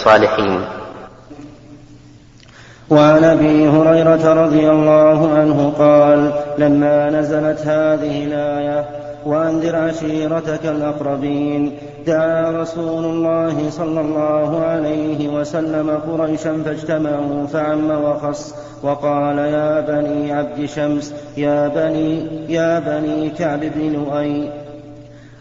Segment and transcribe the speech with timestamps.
[0.00, 0.60] الصالحين.
[2.90, 8.84] وعن أبي هريرة رضي الله عنه قال لما نزلت هذه الآية
[9.26, 19.38] وأنذر عشيرتك الأقربين دعا رسول الله صلى الله عليه وسلم قريشا فاجتمعوا فعم وخص وقال
[19.38, 24.67] يا بني عبد شمس يا بني يا بني كعب بن لؤي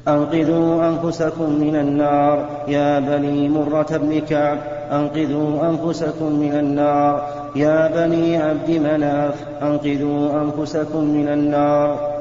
[0.07, 2.45] أنقذوا أنفسكم من النار.
[2.67, 4.57] يا بني مرة بن كعب
[4.91, 7.27] أنقذوا أنفسكم من النار.
[7.55, 12.17] يا بني عبد مناف أنقذوا أنفسكم من النار.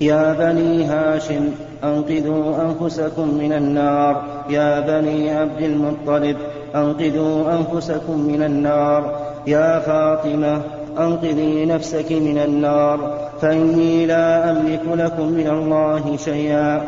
[0.00, 1.50] يا بني هاشم
[1.84, 4.22] أنقذوا أنفسكم من النار.
[4.50, 6.36] يا بني عبد المطلب
[6.74, 9.18] أنقذوا أنفسكم من النار.
[9.46, 10.60] يا فاطمة
[10.98, 13.23] أنقذي نفسك من النار.
[13.40, 16.82] فإني لا أملك لكم من الله شيئا.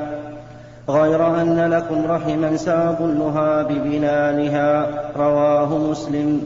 [0.88, 4.86] غير أن لكم رحما سأبلها ببلالها.
[5.16, 6.42] رواه مسلم.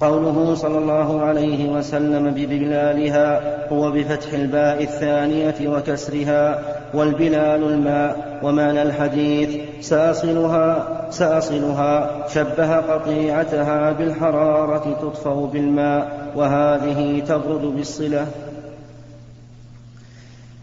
[0.00, 3.40] قوله صلى الله عليه وسلم ببلالها
[3.72, 6.58] هو بفتح الباء الثانية وكسرها
[6.94, 16.23] والبلال الماء ومعنى الحديث ساصلها ساصلها شبه قطيعتها بالحرارة تطفأ بالماء.
[16.36, 18.26] وهذه تبرد بالصلة.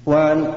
[0.06, 0.48] وعن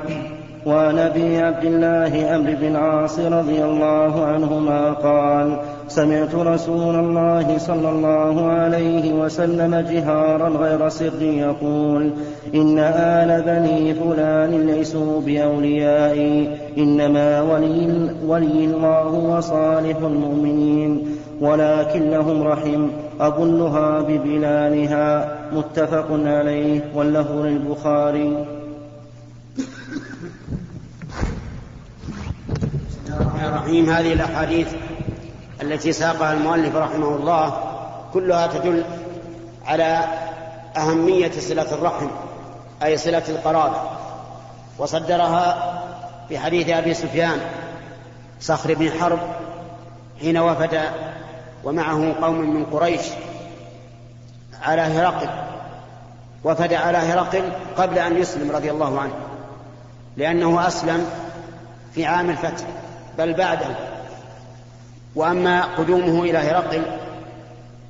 [0.66, 5.56] وعن أبي عبد الله عمرو بن العاص رضي الله عنهما قال
[5.88, 12.10] سمعت رسول الله صلى الله عليه وسلم جهارا غير سر يقول
[12.54, 16.48] إن آل بني فلان ليسوا بأوليائي
[16.78, 21.13] إنما ولي, ولي الله وصالح المؤمنين.
[21.44, 22.88] ولكن لهم رحم
[23.20, 25.34] أظنها ببلالها.
[25.52, 28.46] متفق عليه واللفظ للبخاري.
[33.44, 34.72] الرحيم هذه الأحاديث
[35.62, 37.54] التي ساقها المؤلف رحمه الله
[38.12, 38.84] كلها تدل
[39.66, 40.04] على
[40.76, 42.06] أهمية صلة الرحم
[42.82, 43.80] أي صلة القرابة.
[44.78, 45.74] وصدرها
[46.28, 47.38] في حديث أبي سفيان
[48.40, 49.18] صخر بن حرب
[50.20, 50.80] حين وفد
[51.64, 53.02] ومعه قوم من قريش
[54.62, 55.28] على هرقل
[56.44, 59.14] وفد على هرقل قبل أن يسلم رضي الله عنه
[60.16, 61.06] لأنه أسلم
[61.94, 62.66] في عام الفتح
[63.18, 63.76] بل بعده.
[65.14, 66.82] وأما قدومه إلى هرقل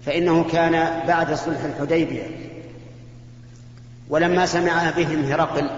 [0.07, 2.23] فإنه كان بعد صلح الحديبية.
[4.11, 5.71] ولما سمع بهم هرقل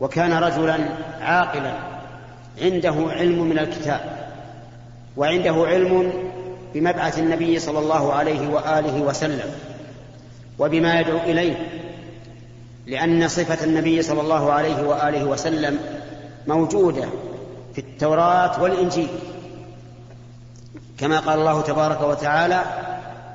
[0.00, 0.78] وكان رجلا
[1.20, 1.72] عاقلا
[2.62, 4.00] عنده علم من الكتاب
[5.16, 6.12] وعنده علم
[6.74, 9.50] بمبعث النبي صلى الله عليه وآله وسلم
[10.58, 11.66] وبما يدعو إليه
[12.86, 15.78] لأن صفة النبي صلى الله عليه وآله وسلم
[16.46, 17.04] موجودة
[17.74, 19.08] في التوراة والإنجيل.
[20.98, 22.62] كما قال الله تبارك وتعالى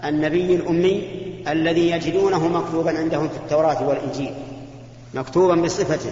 [0.04, 1.08] النبي الأمي
[1.48, 4.34] الذي يجدونه مكتوبا عندهم في التوراة والإنجيل
[5.14, 6.12] مكتوبا بصفته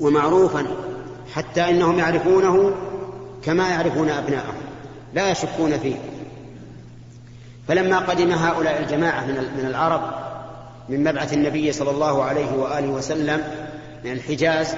[0.00, 0.66] ومعروفا
[1.34, 2.72] حتى إنهم يعرفونه
[3.44, 4.67] كما يعرفون أبناءهم.
[5.14, 5.96] لا يشكون فيه.
[7.68, 10.02] فلما قدم هؤلاء الجماعة من العرب
[10.88, 13.44] من مبعث النبي صلى الله عليه وآله وسلم
[14.04, 14.74] من الحجاز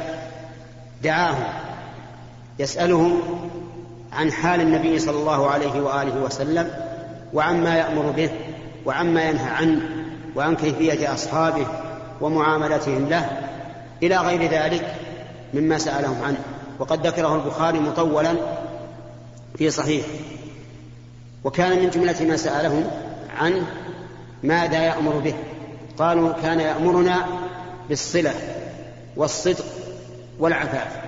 [1.03, 1.45] دعاهم
[2.59, 3.21] يسألهم
[4.13, 6.71] عن حال النبي صلى الله عليه وآله وسلم
[7.35, 8.31] وعما يأمر به
[8.87, 9.81] وعما ينهى عنه
[10.37, 11.67] وعن كيفية أصحابه
[12.21, 13.29] ومعاملتهم له
[14.03, 14.95] إلى غير ذلك
[15.55, 16.39] مما سألهم عنه.
[16.79, 18.35] وقد ذكره البخاري مطولا
[19.59, 20.07] في صحيح.
[21.45, 22.91] وكان من جملة ما سألهم
[23.37, 23.67] عنه
[24.43, 25.35] ماذا يأمر به.
[25.99, 27.27] قالوا كان يأمرنا
[27.89, 28.35] بالصلة
[29.17, 29.65] والصدق
[30.39, 31.01] والعفاف.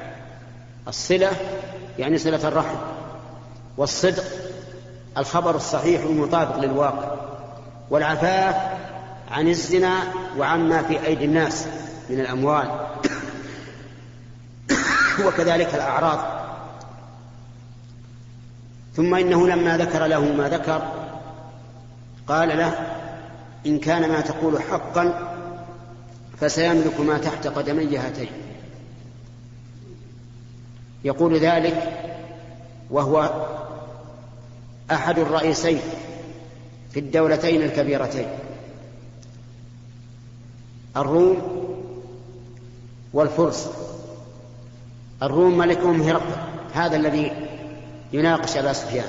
[0.89, 1.31] الصلة
[1.99, 2.77] يعني صلة الرحم
[3.77, 4.25] والصدق
[5.19, 7.17] الخبر الصحيح المطابق للواقع
[7.91, 8.57] والعفاف
[9.31, 9.95] عن الزنا
[10.39, 11.67] وعما في أيدي الناس
[12.11, 12.71] من الأموال.
[15.27, 16.42] وكذلك الأعراض.
[18.97, 20.83] ثم إنه لما ذكر له ما ذكر
[22.27, 22.73] قال له
[23.67, 25.33] إن كان ما تقول حقا
[26.41, 28.31] فسيملك ما تحت قدمي هاتين.
[31.05, 31.93] يقول ذلك
[32.91, 33.47] وهو
[34.91, 35.81] أحد الرئيسين
[36.91, 38.27] في الدولتين الكبيرتين
[40.97, 41.63] الروم
[43.13, 43.69] والفرس.
[45.23, 46.37] الروم ملكهم هرقل
[46.75, 47.52] هذا الذي
[48.13, 49.09] يناقش أبا سفيان.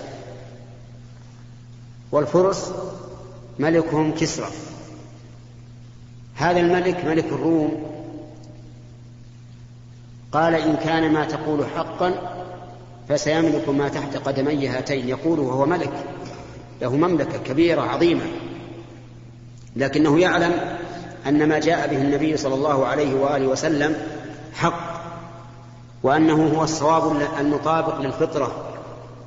[2.11, 2.71] والفرس
[3.59, 4.47] ملكهم كسرى.
[6.35, 7.83] هذا الملك ملك الروم.
[10.31, 12.13] قال إن كان ما تقول حقا
[13.09, 15.09] فسيملك ما تحت قدمي هاتين.
[15.09, 15.93] يقول وهو ملك.
[16.81, 18.25] له مملكة كبيرة عظيمة.
[19.75, 20.77] لكنه يعلم
[21.27, 23.95] أن ما جاء به النبي صلى الله عليه وآله وسلم
[24.53, 24.93] حق
[26.03, 28.72] وأنه هو الصواب المطابق للفطرة.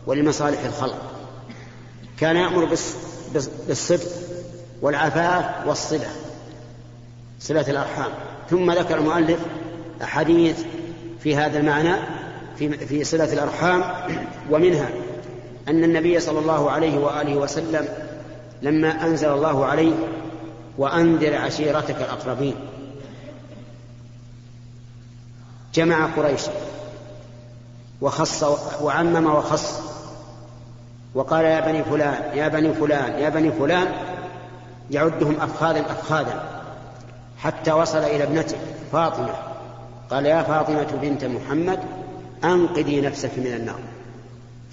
[0.06, 1.02] ولمصالح الخلق.
[2.18, 2.64] كان يأمر
[3.68, 4.10] بالصدق
[4.82, 6.08] والعفاف والصلة
[7.40, 8.10] صلة الأرحام.
[8.50, 9.38] ثم ذكر المؤلف
[10.02, 10.58] أحاديث
[11.22, 11.96] في هذا المعنى
[12.58, 13.84] في في صلة الأرحام
[14.50, 14.88] ومنها
[15.68, 17.88] أن النبي صلى الله عليه وآله وسلم
[18.62, 19.92] لما أنزل الله عليه
[20.78, 22.54] وأنذر عشيرتك الأقربين
[25.74, 26.42] جمع قريش
[28.00, 28.42] وخص
[28.82, 29.85] وعمم وخص
[31.16, 33.86] وقال يا بني فلان يا بني فلان يا بني فلان
[34.90, 36.62] يعدهم أفخاذا أفخاذا
[37.38, 38.56] حتى وصل إلى ابنته
[38.92, 39.34] فاطمة.
[40.10, 41.78] قال يا فاطمة بنت محمد
[42.44, 43.78] أنقذي نفسك من النار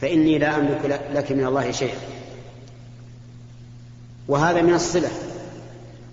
[0.02, 1.98] فإني لا أملك لك من الله شيئا.
[4.28, 5.10] وهذا من الصلة.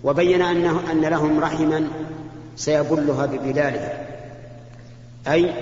[0.03, 1.87] وبين أنه أن لهم رحما
[2.55, 4.05] سيبلها ببلالها
[5.27, 5.53] أي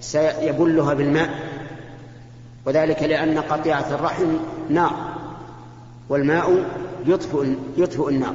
[0.00, 1.49] سيبلها بالماء.
[2.66, 4.36] وذلك لأن قطيعة الرحم
[4.68, 4.92] نار
[6.08, 6.64] والماء
[7.06, 8.34] يطفئ يطفئ النار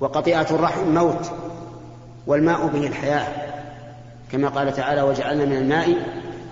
[0.00, 1.30] وقطيعة الرحم موت
[2.26, 3.26] والماء به الحياة
[4.32, 5.96] كما قال تعالى وجعلنا من الماء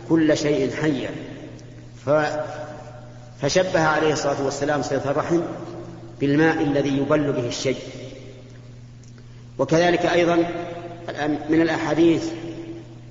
[0.09, 1.11] كل شيء حيا.
[2.07, 2.11] ف
[3.43, 5.41] فشبه عليه الصلاة والسلام صلة الرحم
[6.21, 7.79] بالماء الذي يبل به الشيء.
[9.59, 10.37] وكذلك أيضا
[11.51, 12.33] من الأحاديث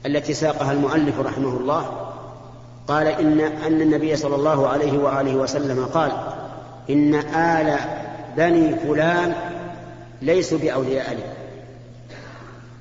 [0.06, 2.11] التي ساقها المؤلف رحمه الله
[2.88, 6.12] قال إن أن النبي صلى الله عليه وآله وسلم قال
[6.90, 7.78] إن آل
[8.38, 9.34] بني فلان
[10.22, 11.24] ليسوا بأولياء لي.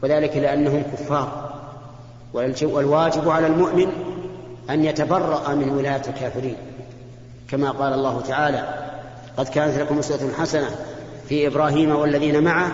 [0.02, 1.50] وذلك لأنهم كفار.
[2.62, 3.86] والواجب على المؤمن
[4.70, 6.56] أن يتبرأ من ولاية الكافرين.
[7.50, 8.64] كما قال الله تعالى
[9.36, 10.70] قد كانت لكم أسوة حسنة
[11.28, 12.70] في إبراهيم والذين معه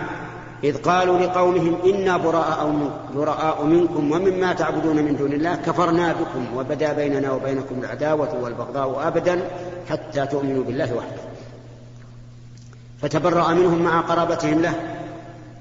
[0.63, 6.93] إذ قالوا لقومهم إنا براء, براء منكم ومما تعبدون من دون الله كفرنا بكم وبدا
[6.93, 9.41] بيننا وبينكم العداوة والبغضاء أبدا
[9.89, 11.21] حتى تؤمنوا بالله وحده.
[13.01, 14.73] فتبرأ منهم مع قرابتهم له.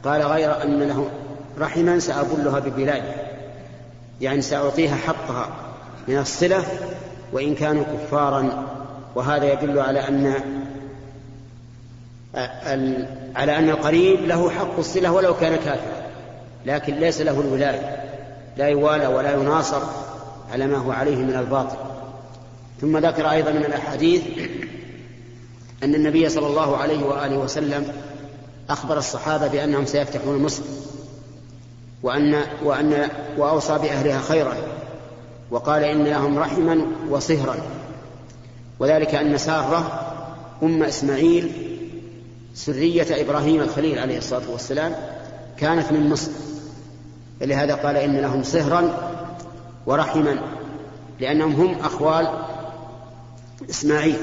[0.04, 1.08] قال غير أن له
[1.58, 3.12] رحما سأبلها ببلادي.
[4.20, 5.48] يعني سأعطيها حقها
[6.08, 6.64] من الصلة
[7.32, 8.66] وإن كانوا كفارا.
[9.14, 10.34] وهذا يدل على أن
[13.36, 16.06] على أن القريب له حق الصلة ولو كان كافرا
[16.66, 18.06] لكن ليس له الولاية
[18.56, 19.82] لا يوالى ولا يناصر
[20.52, 21.76] على ما هو عليه من الباطل.
[22.80, 24.22] ثم ذكر أيضا من الأحاديث
[25.82, 27.92] أن النبي صلى الله عليه وآله وسلم
[28.70, 30.62] أخبر الصحابة بأنهم سيفتحون مصر
[32.02, 34.56] وأن وأن وأوصى بأهلها خيرا
[35.50, 37.56] وقال إن لهم رحما وصهرا.
[38.78, 40.12] وذلك أن سارة
[40.62, 41.75] أم إسماعيل
[42.56, 44.94] سرية إبراهيم الخليل عليه الصلاة والسلام
[45.58, 46.30] كانت من مصر.
[47.40, 48.92] لهذا قال إن لهم صهرا
[49.86, 50.38] ورحما
[51.20, 52.28] لأنهم هم أخوال
[53.70, 54.16] إسماعيل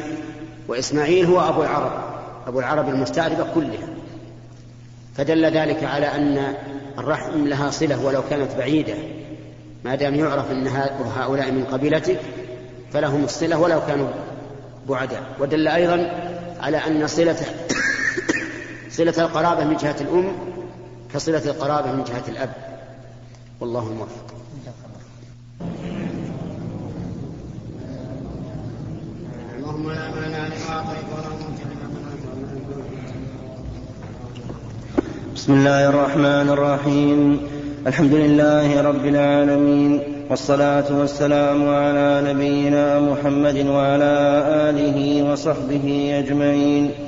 [0.67, 1.91] وإسماعيل هو أبو العرب
[2.47, 3.87] أبو العرب المستعربة كلها.
[5.15, 6.53] فدل ذلك على أن
[6.97, 8.95] الرحم لها صلة ولو كانت بعيدة.
[9.85, 10.67] ما دام يعرف أن
[11.17, 12.19] هؤلاء من قبيلتك
[12.93, 14.09] فلهم الصلة ولو كانوا
[14.89, 15.23] بعداء.
[15.39, 16.11] ودل أيضا
[16.59, 17.37] على أن صلة
[18.93, 20.31] صلة القرابة من جهة الأم
[21.13, 22.49] كصلة القرابة من جهة الأب.
[23.59, 24.33] والله موفق
[29.57, 31.33] اللهم لا مانع لما ولا
[35.35, 37.39] بسم الله الرحمن الرحيم.
[37.87, 44.13] الحمد لله رب العالمين والصلاة والسلام على نبينا محمد وعلى
[44.69, 45.85] آله وصحبه
[46.19, 47.02] أجمعين.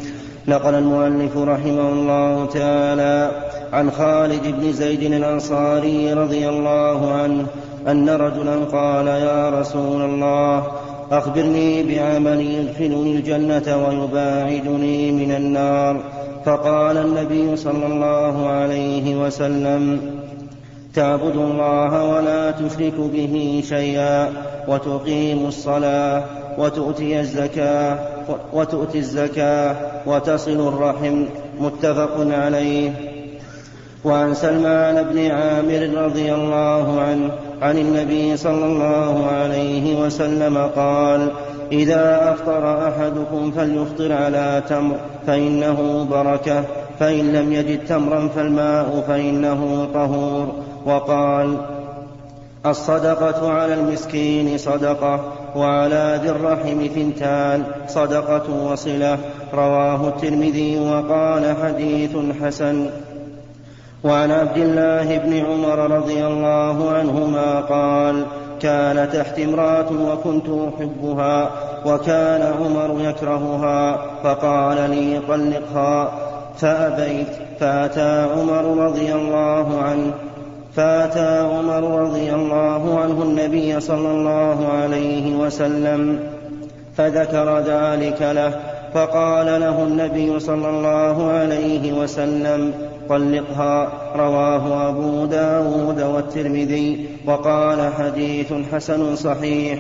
[0.48, 3.32] نقل المؤلف رحمه الله تعالى
[3.74, 7.46] عن خالد بن زيد الأنصاري رضي الله عنه
[7.88, 10.68] أن رجلا قال يا رسول الله
[11.12, 16.02] أخبرني بعمل يدخلني الجنة ويباعدني من النار.
[16.46, 20.00] فقال النبي صلى الله عليه وسلم
[20.94, 24.30] تعبد الله ولا تشرك به شيئا
[24.68, 26.24] وتقيم الصلاة
[26.58, 28.15] وتؤتي الزكاة
[28.54, 31.26] وتؤتي الزكاة وتصل الرحم
[31.60, 32.92] متفق عليه.
[34.06, 41.32] وعن سلمان بن عامر رضي الله عنه عن النبي صلى الله عليه وسلم قال
[41.72, 44.96] إذا أفطر أحدكم فليفطر على تمر
[45.28, 46.64] فإنه بركة
[47.00, 50.56] فإن لم يجد تمرا فالماء فإنه طهور.
[50.86, 51.58] وقال
[52.66, 59.18] الصدقة على المسكين صدقة وعلى ذي الرحم ثنتان صدقة وصلة
[59.54, 62.90] رواه الترمذي وقال حديث حسن.
[64.04, 68.26] وعن عبد الله بن عمر رضي الله عنهما قال
[68.60, 71.50] كان تحت امرأة وكنت أحبها
[71.86, 76.12] وكان عمر يكرهها فقال لي طلقها.
[76.58, 77.28] فأبيت
[77.60, 80.14] فأتى عمر رضي الله عنه
[80.76, 86.20] فأتى عمر رضي الله عنه النبي صلى الله عليه وسلم
[86.98, 88.60] فذكر ذلك له
[88.94, 92.74] فقال له النبي صلى الله عليه وسلم
[93.10, 93.88] طلقها.
[94.16, 99.80] رواه أبو داود والترمذي وقال حديث حسن صحيح.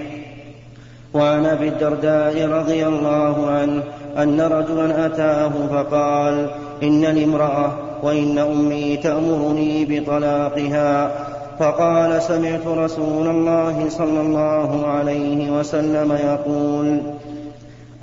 [1.13, 3.83] وعن أبي الدرداء رضي الله عنه
[4.17, 6.49] أن رجلا أتاه فقال
[6.83, 11.11] إنني امرأة وإن أمي تأمرني بطلاقها
[11.59, 17.01] فقال سمعت رسول الله صلى الله عليه وسلم يقول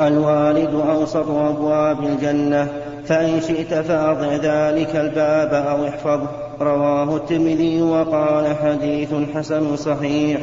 [0.01, 2.69] الوالد أوسط أبواب الجنة
[3.05, 6.29] فإن شئت فأضع ذلك الباب أو احفظه.
[6.61, 10.41] رواه الترمذي وقال حديث حسن صحيح.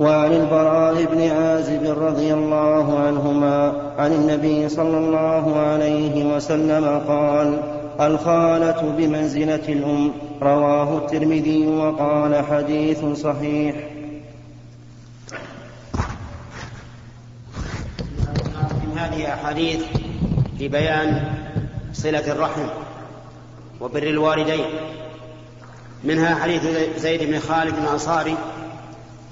[0.00, 7.58] وعن البراء بن عازب رضي الله عنهما عن النبي صلى الله عليه وسلم قال
[8.00, 10.12] الخالة بمنزلة الأم
[10.42, 13.74] رواه الترمذي وقال حديث صحيح.
[18.84, 19.82] من هذه أحاديث
[20.58, 21.34] في بيان
[21.92, 22.66] صلة الرحم
[23.80, 24.64] وبر الوالدين.
[26.04, 26.62] منها حديث
[26.96, 28.36] زيد بن خالد الأنصاري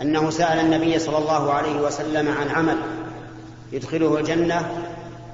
[0.00, 2.76] أنه سأل النبي صلى الله عليه وسلم عن عمل
[3.72, 4.70] يدخله الجنة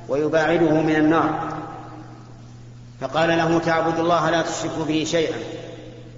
[0.09, 1.52] ويباعده من النار.
[3.03, 5.37] فقال له تعبد الله لا تشرك به شيئا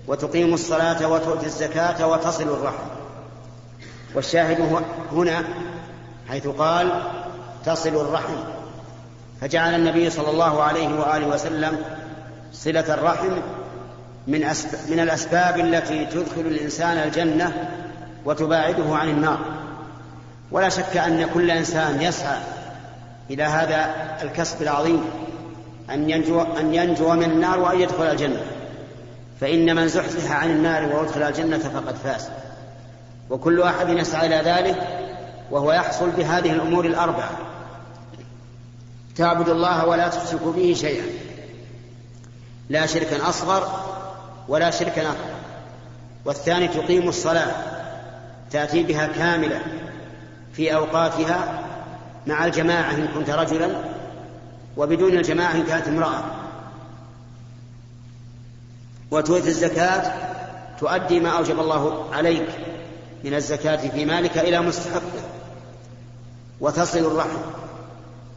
[0.09, 2.87] وتقيم الصلاة وتؤتي الزكاة وتصل الرحم.
[4.14, 5.45] والشاهد هنا
[6.29, 7.03] حيث قال
[7.64, 8.35] تصل الرحم.
[9.41, 11.79] فجعل النبي صلى الله عليه وآله وسلم
[12.53, 13.33] صلة الرحم
[14.26, 17.71] من, أسب من الأسباب التي تدخل الإنسان الجنة
[18.25, 19.38] وتباعده عن النار.
[20.50, 22.38] ولا شك أن كل إنسان يسعى
[23.31, 25.05] إلى هذا الكسب العظيم.
[25.91, 28.43] أن ينجو, أن ينجو من النار وأن يدخل الجنة.
[29.41, 32.29] فإن من زحزح عن النار وأدخل الجنة فقد فاز.
[33.31, 34.76] وكل أحد يسعى إلى ذلك
[35.50, 37.31] وهو يحصل بهذه الأمور الأربعة.
[39.17, 41.07] تعبد الله ولا تشرك به شيئا.
[42.69, 43.69] لا شركا أصغر
[44.49, 45.35] ولا شركا أكبر.
[46.25, 47.53] والثاني تقيم الصلاة.
[48.50, 49.61] تأتي بها كاملة
[50.53, 51.64] في أوقاتها
[52.26, 53.94] مع الجماعة إن كنت رجلا
[54.76, 56.25] وبدون الجماعة إن كانت امرأة.
[59.11, 60.12] وتؤتي الزكاة
[60.81, 62.49] تؤدي ما أوجب الله عليك
[63.25, 65.25] من الزكاة في مالك إلى مستحقه.
[66.61, 67.38] وتصل الرحم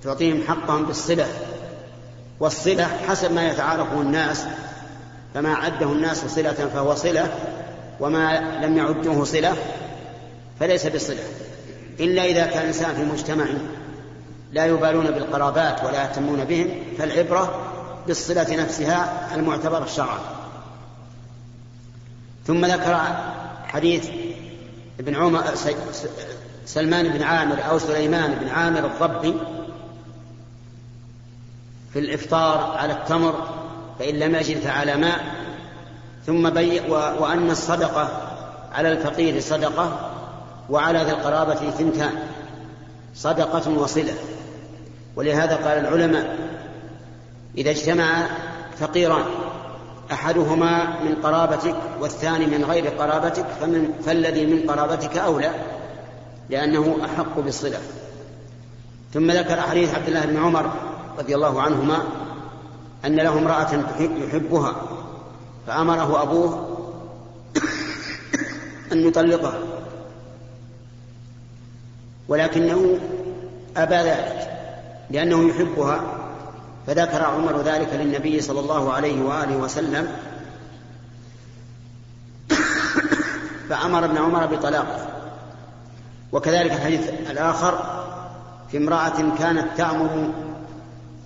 [0.03, 1.27] تعطيهم حقهم بالصلة.
[2.39, 4.43] والصلة حسب ما يتعارفه الناس
[5.33, 7.33] فما عده الناس صلة فهو صلة
[7.99, 9.55] وما لم يعدوه صلة
[10.59, 11.23] فليس بصلة
[11.99, 13.45] إلا إذا كان الإنسان في مجتمع
[14.51, 17.61] لا يبالون بالقرابات ولا يهتمون بهم فالعبرة
[18.07, 20.19] بالصلة نفسها المعتبرة شرعا
[22.47, 23.01] ثم ذكر
[23.65, 24.09] حديث
[24.99, 25.43] ابن عمر
[26.65, 29.33] سلمان بن عامر أو سليمان بن عامر الضبي
[31.93, 33.47] في الإفطار على التمر
[33.99, 35.35] فإن لم يجد فعلى ماء.
[36.25, 38.09] ثم بي وأن الصدقة
[38.73, 40.11] على الفقير صدقة
[40.69, 42.26] وعلى ذي القرابة ثنتان.
[43.15, 44.13] صدقة وصلة.
[45.15, 46.37] ولهذا قال العلماء
[47.57, 48.27] إذا اجتمع
[48.79, 49.25] فقيران
[50.11, 55.51] أحدهما من قرابتك والثاني من غير قرابتك فمن فالذي من قرابتك أولى
[56.49, 57.79] لأنه أحق بالصلة.
[59.13, 60.71] ثم ذكر حديث عبد الله بن عمر
[61.19, 62.03] رضي الله عنهما
[63.05, 64.75] أن له امرأة يحبها
[65.67, 66.77] فأمره أبوه
[68.91, 69.76] أن يطلقها.
[72.27, 72.99] ولكنه
[73.77, 74.49] أبى ذلك
[75.09, 76.01] لأنه يحبها.
[76.87, 80.07] فذكر عمر ذلك للنبي صلى الله عليه وآله وسلم.
[83.69, 85.07] فأمر ابن عمر بطلاقه.
[86.31, 88.03] وكذلك الحديث الآخر
[88.71, 90.33] في امرأة كانت تأمر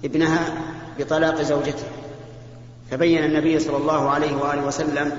[0.06, 0.40] ابنها
[1.00, 1.84] بطلاق زوجته.
[2.92, 5.12] فبين النبي صلى الله عليه وآله وسلم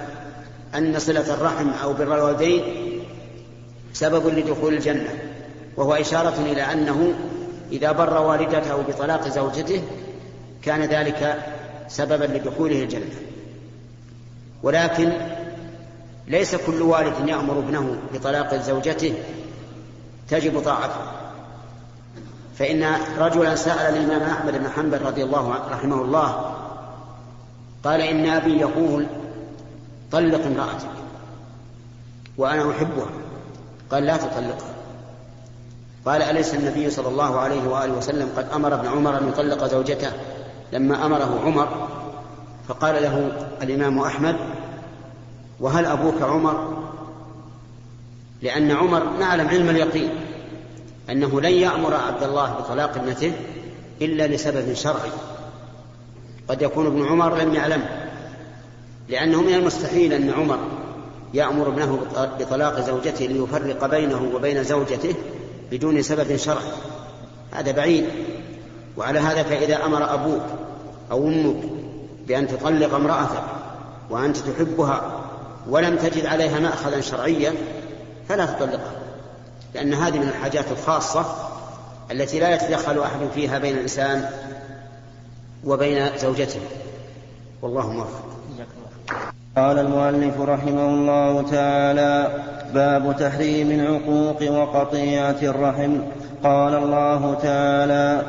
[0.75, 2.63] أن صلة الرحم أو بر الوالدين
[3.93, 5.22] سبب لدخول الجنة.
[5.77, 7.15] وهو إشارة إلى أنه
[7.73, 9.83] إذا بر والدته بطلاق زوجته
[10.63, 11.43] كان ذلك
[11.89, 13.15] سببا لدخوله الجنة.
[14.63, 15.13] ولكن
[16.29, 19.15] ليس كل والد يأمر ابنه بطلاق زوجته
[20.29, 21.13] تجب طاعته.
[22.59, 22.85] فإن
[23.19, 26.55] رجلا سأل الإمام أحمد بن حنبل رضي الله عنه رحمه الله
[27.85, 29.07] قال إن أبي يقول
[30.13, 30.89] طلق امرأتك
[32.39, 33.11] وأنا أحبها.
[33.91, 34.75] قال لا تطلقها.
[36.07, 40.13] قال أليس النبي صلى الله عليه وآله وسلم قد أمر ابن عمر أن يطلق زوجته
[40.73, 41.89] لما أمره عمر؟
[42.69, 43.33] فقال له
[43.63, 44.37] الإمام أحمد
[45.61, 46.85] وهل أبوك عمر؟
[48.43, 50.11] لأن عمر نعلم علم اليقين
[51.11, 53.33] أنه لن يأمر عبد الله بطلاق ابنته
[54.03, 55.11] إلا لسبب شرعي.
[56.49, 57.83] قد يكون ابن عمر لم يعلم
[59.09, 60.59] لأنه من المستحيل أن عمر
[61.35, 61.99] يأمر ابنه
[62.41, 65.15] بطلاق زوجته ليفرق بينه وبين زوجته
[65.73, 66.73] بدون سبب شرعي.
[67.53, 68.05] هذا بعيد.
[68.97, 70.43] وعلى هذا فإذا أمر أبوك
[71.11, 71.65] أو أمك
[72.27, 73.43] بأن تطلق امرأتك
[74.11, 75.21] وأنت تحبها
[75.69, 77.55] ولم تجد عليها مأخذا شرعيا
[78.29, 78.93] فلا تطلقها.
[79.75, 81.37] لأن هذه من الحاجات الخاصة
[82.11, 84.31] التي لا يتدخل أحد فيها بين الإنسان
[85.65, 86.61] وبين زوجته.
[87.63, 88.32] والله موفق.
[89.57, 92.27] قال المؤلف رحمه الله تعالى
[92.75, 95.93] باب تحريم العقوق وقطيعة الرحم.
[96.45, 98.23] قال الله تعالى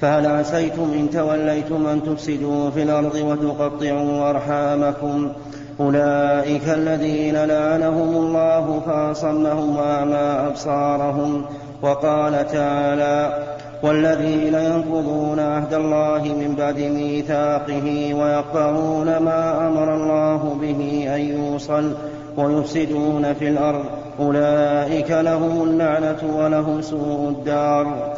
[0.00, 5.32] فهل عسيتم إن توليتم أن تفسدوا في الأرض وتقطعوا أرحامكم؟
[5.80, 11.44] أولئك الذين لعنهم الله فأصمهم وأعمى أبصارهم.
[11.82, 13.44] وقال تعالى
[13.82, 21.92] والذين ينقضون عهد الله من بعد ميثاقه ويقطعون ما أمر الله به أن يوصل
[22.36, 23.84] ويفسدون في الأرض.
[24.20, 28.12] أولئك لهم اللعنة ولهم سوء الدار.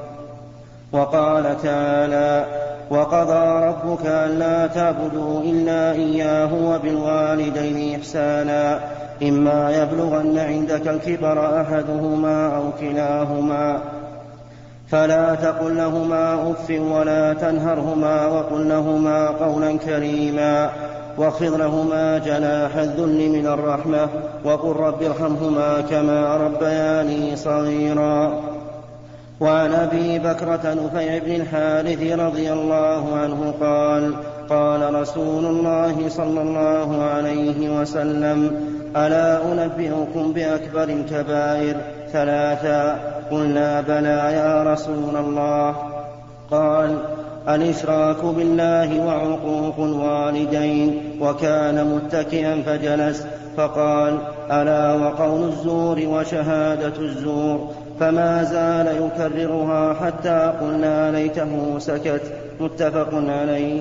[0.92, 2.44] وقال تعالى
[2.90, 8.80] وقضى ربك ألا تعبدوا إلا إياه وبالوالدين إحسانا.
[9.22, 13.78] إما يبلغن عندك الكبر أحدهما أو كلاهما.
[14.94, 20.70] فلا تقل لهما أف ولا تنهرهما وقل لهما قولا كريما
[21.18, 24.08] واخفض لهما جناح الذل من الرحمة
[24.44, 28.40] وقل رب ارحمهما كما ربياني صغيرا.
[29.40, 34.14] وعن أبي بكرة نفيع بن الحارث رضي الله عنه قال
[34.50, 38.60] قال رسول الله صلى الله عليه وسلم
[38.96, 41.76] ألا أنبئكم بأكبر الكبائر؟
[42.14, 42.98] ثلاثا
[43.30, 45.76] قلنا بلى يا رسول الله.
[46.50, 46.96] قال
[47.48, 54.18] الإشراك بالله وعقوق الوالدين وكان متكئا فجلس فقال
[54.50, 62.22] ألا وقول الزور وشهادة الزور؟ فما زال يكررها حتى قلنا ليته سكت.
[62.60, 63.80] متفق عليه.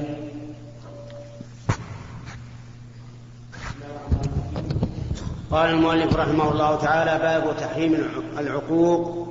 [5.54, 9.28] قال المؤلف رحمه الله تعالى باب تحريم العقوق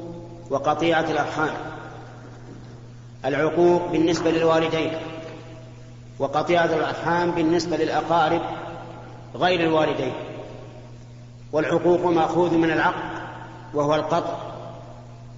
[0.50, 1.54] وقطيعة الأرحام.
[3.24, 4.92] العقوق بالنسبة للوالدين
[6.18, 8.40] وقطيعة الأرحام بالنسبة للأقارب
[9.34, 10.12] غير الوالدين.
[11.52, 12.94] والعقوق مأخوذ من العق
[13.74, 14.36] وهو القطع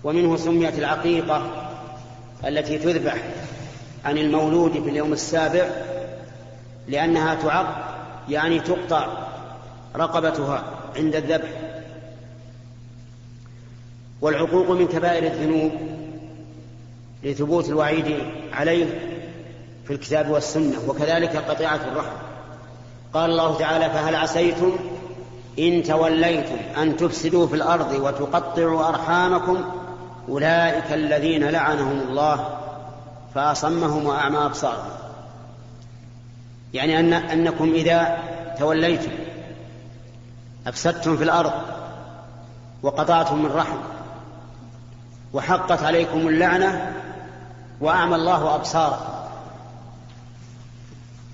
[0.04, 1.42] ومنه سميت العقيقة
[2.46, 3.16] التي تذبح
[4.04, 5.66] عن المولود في اليوم السابع
[6.88, 7.96] لأنها تعق
[8.28, 9.06] يعني تقطع
[9.96, 10.73] رقبتها.
[10.96, 11.48] عند الذبح.
[14.20, 15.72] والعقوق من كبائر الذنوب
[17.22, 18.16] لثبوت الوعيد
[18.52, 18.86] عليه
[19.86, 22.16] في الكتاب والسنة وكذلك قطيعة الرحم.
[23.14, 24.76] قال الله تعالى فهل عسيتم
[25.58, 29.64] إن توليتم أن تفسدوا في الأرض وتقطعوا أرحامكم؟
[30.28, 32.58] أولئك الذين لعنهم الله
[33.34, 34.90] فأصمهم وأعمى أبصارهم.
[36.74, 38.18] يعني أن أنكم إذا
[38.58, 39.10] توليتم
[40.66, 41.52] أفسدتم في الأرض
[42.82, 43.76] وقطعتم الرحم
[45.32, 46.92] وحقت عليكم اللعنة
[47.80, 49.14] وأعمى الله أبصاركم.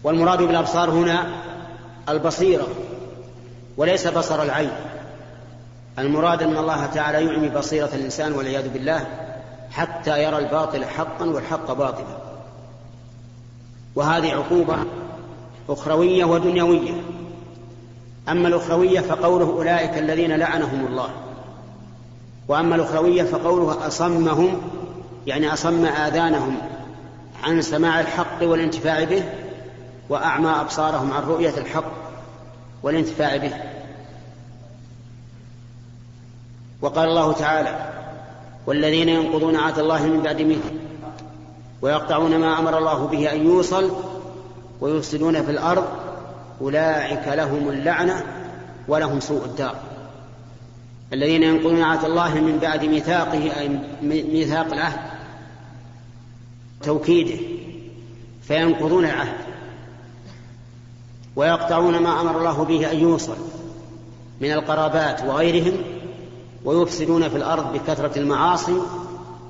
[0.05, 1.27] والمراد بالأبصار هنا
[2.09, 2.67] البصيرة
[3.77, 4.71] وليس بصر العين.
[5.99, 9.07] المراد أن الله تعالى يعمي بصيرة الإنسان والعياذ بالله
[9.71, 12.19] حتى يرى الباطل حقا والحق باطلا.
[13.95, 14.77] وهذه عقوبة
[15.69, 17.20] أخروية ودنيوية.
[18.31, 21.11] أما الأخروية فقوله أولئك الذين لعنهم الله.
[22.49, 24.61] وأما الأخروية فقوله أصمهم
[25.27, 26.59] يعني أصم آذانهم
[27.43, 29.23] عن سماع الحق والانتفاع به
[30.09, 31.93] وأعمى أبصارهم عن رؤية الحق
[32.83, 33.53] والانتفاع به.
[36.83, 37.91] وقال الله تعالى
[38.67, 40.75] والذين ينقضون عهد الله من بعد مثل
[41.83, 43.91] ويقطعون ما أمر الله به أن يوصل
[44.81, 45.85] ويفسدون في الأرض
[46.61, 48.25] أولئك لهم اللعنة
[48.89, 49.77] ولهم سوء الدار.
[51.13, 53.69] الذين ينقلون عهد الله من بعد ميثاقه أي
[54.03, 55.01] ميثاق العهد
[56.83, 57.41] توكيده
[58.43, 59.37] فينقضون العهد
[61.37, 63.37] ويقطعون ما أمر الله به أن يوصل
[64.41, 65.73] من القرابات وغيرهم
[66.65, 68.77] ويفسدون في الأرض بكثرة المعاصي.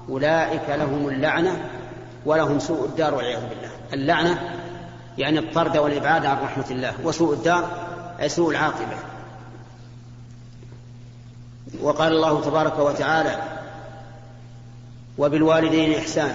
[0.09, 1.71] أولئك لهم اللعنة
[2.27, 3.71] ولهم سوء الدار والعياذ بالله.
[3.93, 4.60] اللعنة
[5.19, 7.71] يعني الطرد والإبعاد عن رحمة الله وسوء الدار
[8.21, 8.97] أي سوء العاقبة.
[11.83, 13.43] وقال الله تبارك وتعالى
[15.19, 16.35] وبالوالدين احسانا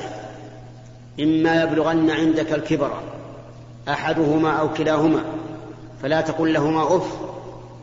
[1.19, 2.91] إما يبلغن عندك الكبر
[3.89, 5.23] أحدهما أو كلاهما
[6.01, 7.07] فلا تقل لهما أف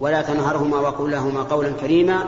[0.00, 2.24] ولا تنهرهما وقل لهما قولا كريما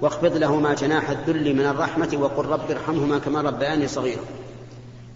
[0.00, 4.22] واخفض لهما جناح الذل من الرحمة وقل رب ارحمهما كما ربياني صغيرا.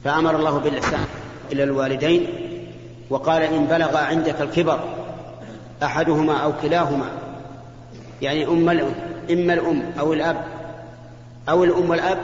[0.05, 1.05] فأمر الله بالإحسان
[1.53, 2.52] إلى الوالدين
[3.13, 4.81] وقال إن بلغ عندك الكبر
[5.83, 7.11] أحدهما أو كلاهما.
[8.23, 8.95] يعني أم الام
[9.31, 10.45] إما الأم أو الأب
[11.49, 12.19] أو الأم والأب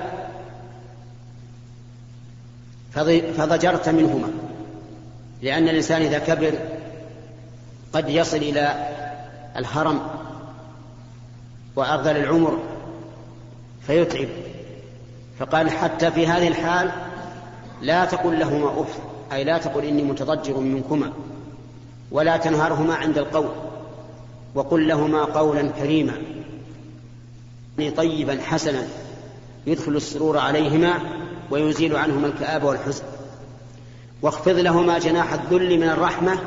[3.37, 4.29] فضجرت منهما.
[5.42, 6.53] لأن الإنسان إذا كبر
[7.92, 8.88] قد يصل إلى
[9.57, 10.01] الهرم
[11.77, 12.59] وأرذل العمر
[13.87, 14.29] فيتعب.
[15.38, 16.90] فقال حتى في هذه الحال
[17.83, 19.08] لا تقل لهما أف.
[19.33, 21.12] أي لا تقل إني متضجر منكما
[22.11, 23.49] ولا تنهرهما عند القول
[24.55, 26.12] وقل لهما قولا كريما
[27.97, 28.83] طيبا حسنا
[29.67, 31.01] يدخل السرور عليهما
[31.51, 33.05] ويزيل عنهما الكآبة والحزن.
[34.23, 36.38] واخفض لهما جناح الذل من الرحمة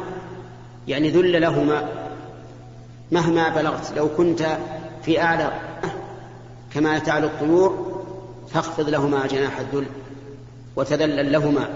[0.87, 1.89] يعني ذل لهما
[3.11, 4.57] مهما بلغت لو كنت
[5.03, 5.51] في أعلى
[6.73, 8.01] كما تعلو الطيور
[8.49, 9.85] فاخفض لهما جناح الذل
[10.75, 11.69] وتذلل لهما.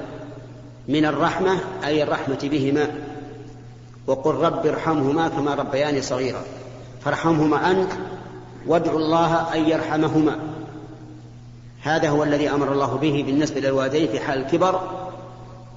[0.87, 2.87] من الرحمة أي الرحمة بهما
[4.07, 6.41] وقل رب ارحمهما كما ربياني صغيرا.
[7.05, 7.91] فارحمهما أنت
[8.67, 10.39] وادعوا الله أن يرحمهما.
[11.81, 14.79] هذا هو الذي أمر الله به بالنسبة للوالدين في حال الكبر.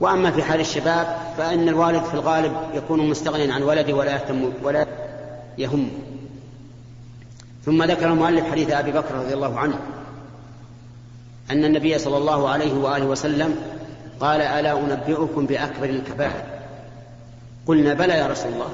[0.01, 4.87] وأما في حال الشباب فإن الوالد في الغالب يكون مستغنيا عن ولده ولا يهتم ولا
[5.59, 5.91] يهم.
[7.65, 9.79] ثم ذكر المؤلف حديث أبي بكر رضي الله عنه
[11.51, 13.57] أن النبي صلى الله عليه وآله وسلم
[14.21, 16.45] قال ألا أنبئكم بأكبر الكبائر؟
[17.67, 18.71] قلنا بلى يا رسول الله.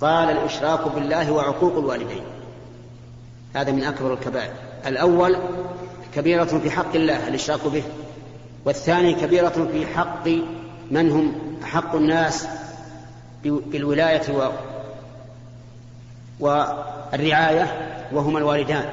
[0.00, 2.22] قال الإشراك بالله وعقوق الوالدين.
[3.56, 4.52] هذا من أكبر الكبائر.
[4.86, 5.36] الأول
[6.14, 7.82] كبيرة في حق الله الإشراك به.
[8.64, 10.28] والثاني كبيرة في حق
[10.90, 11.32] من هم؟
[11.64, 12.46] أحق الناس
[13.44, 14.50] بالولاية و
[16.40, 18.84] والرعاية وهما الوالدان.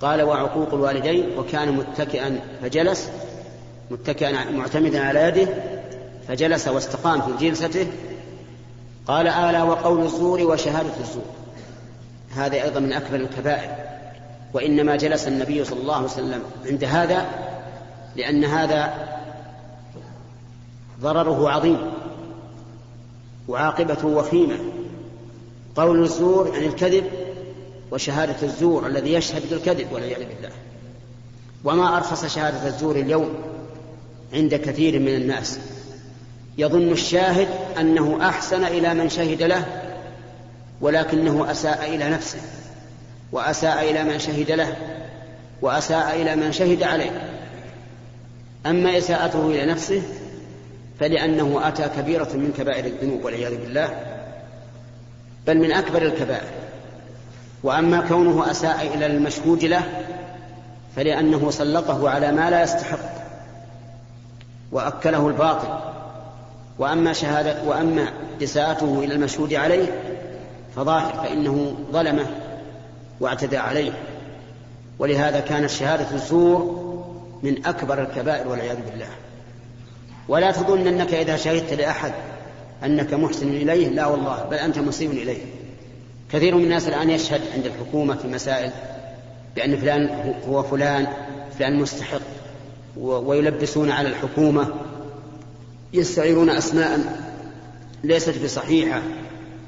[0.00, 3.10] قال وعقوق الوالدين وكان متكئا فجلس
[3.90, 5.48] متكئا معتمدا على يده
[6.28, 7.86] فجلس واستقام في جلسته
[9.06, 11.24] قال آلا وقول الزور وشهادة الزور.
[12.36, 13.70] هذا أيضا من أكبر الكبائر.
[14.54, 17.26] وإنما جلس النبي صلى الله عليه وسلم عند هذا
[18.16, 18.94] لأن هذا
[21.00, 21.78] ضرره عظيم
[23.48, 24.58] وعاقبته وخيمة.
[25.76, 27.04] قول الزور عن الكذب
[27.90, 30.50] وشهادة الزور الذي يشهد بالكذب والعياذ بالله.
[31.64, 33.34] وما أرخص شهادة الزور اليوم
[34.32, 35.58] عند كثير من الناس.
[36.58, 37.48] يظن الشاهد
[37.80, 39.64] أنه أحسن إلى من شهد له
[40.80, 42.38] ولكنه أساء إلى نفسه
[43.32, 44.76] وأساء إلى من شهد له
[45.62, 47.40] وأساء إلى من شهد عليه.
[48.66, 50.02] أما إساءته إلى نفسه
[51.00, 53.90] فلأنه أتى كبيرة من كبائر الذنوب والعياذ بالله
[55.46, 56.48] بل من أكبر الكبائر.
[57.62, 59.82] وأما كونه أساء إلى المشهود له
[60.96, 63.25] فلأنه سلطه على ما لا يستحق.
[64.72, 65.68] وأكله الباطل.
[66.78, 70.02] وأما شهادة وأما إساءته إلى المشهود عليه
[70.76, 72.26] فظاهر فإنه ظلمه
[73.20, 73.92] واعتدى عليه.
[74.98, 76.86] ولهذا كانت شهادة الزور
[77.42, 79.08] من أكبر الكبائر والعياذ بالله.
[80.28, 82.12] ولا تظن أنك إذا شهدت لأحد
[82.84, 85.44] أنك محسن إليه لا والله بل أنت مسيء إليه.
[86.32, 88.70] كثير من الناس الآن يشهد عند الحكومة في مسائل
[89.56, 91.06] بأن فلان هو فلان
[91.58, 92.20] فلان مستحق.
[93.00, 94.68] ويلبسون على الحكومة
[95.92, 97.00] يستعيرون أسماء
[98.04, 99.02] ليست بصحيحة.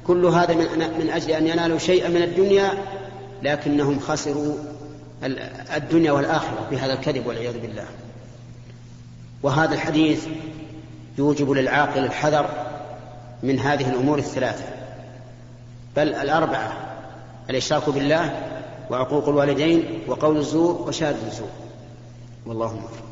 [0.07, 0.53] كل هذا
[0.99, 2.71] من أجل أن ينالوا شيئا من الدنيا
[3.43, 4.55] لكنهم خسروا
[5.75, 7.85] الدنيا والآخرة بهذا الكذب والعياذ بالله.
[9.43, 10.25] وهذا الحديث
[11.17, 12.49] يوجب للعاقل الحذر
[13.43, 14.63] من هذه الأمور الثلاثة.
[15.95, 16.73] بل الأربعة
[17.49, 18.41] الإشراك بالله
[18.89, 21.49] وعقوق الوالدين وقول الزور وشهادة الزور.
[22.45, 23.08] والله موفق.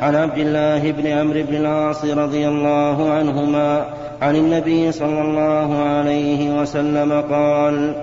[0.00, 3.84] عن عبد الله بن عمرو بن العاص رضي الله عنهما
[4.22, 7.94] عن النبي صلى الله عليه وسلم قال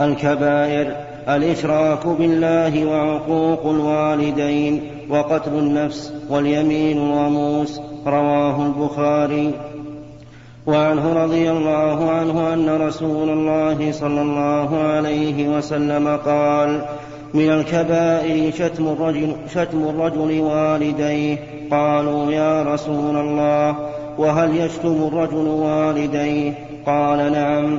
[0.00, 0.96] الكبائر
[1.28, 9.54] الإشراك بالله وعقوق الوالدين وقتل النفس واليمين الغموس رواه البخاري.
[10.66, 16.84] وعنه رضي الله عنه أن رسول الله صلى الله عليه وسلم قال
[17.34, 21.38] من الكبائر شتم الرجل, شتم الرجل والديه.
[21.70, 23.76] قالوا يا رسول الله
[24.18, 26.52] وهل يشتم الرجل والديه؟
[26.86, 27.78] قال نعم.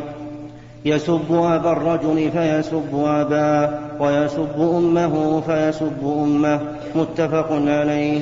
[0.86, 6.60] يسب أبا الرجل فيسب أباه ويسب أمه فيسب أمه.
[6.96, 8.22] متفق عليه.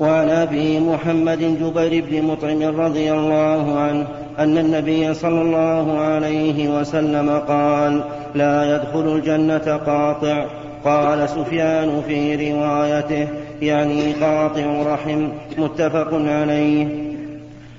[0.00, 4.06] وعن أبي محمد جبير بن مطعم رضي الله عنه
[4.38, 8.00] أن النبي صلى الله عليه وسلم قال
[8.34, 10.46] لا يدخل الجنة قاطع.
[10.84, 13.28] قال سفيان في روايته
[13.62, 15.28] يعني قاطع رحم.
[15.58, 16.86] متفق عليه.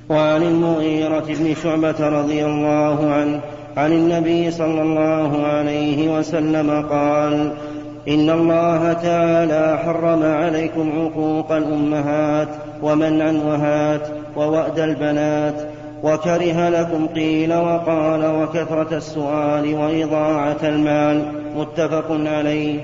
[0.10, 3.40] وعن المغيرة بن شعبة رضي الله عنه
[3.78, 7.52] عن النبي صلى الله عليه وسلم قال
[8.08, 12.48] إن الله تعالى حرم عليكم عقوق الأمهات
[12.84, 15.69] ومنع الوهات ووأد البنات
[16.04, 21.44] وكره لكم قيل وقال وكثرة السؤال وإضاعة المال.
[21.56, 22.82] متفق عليه.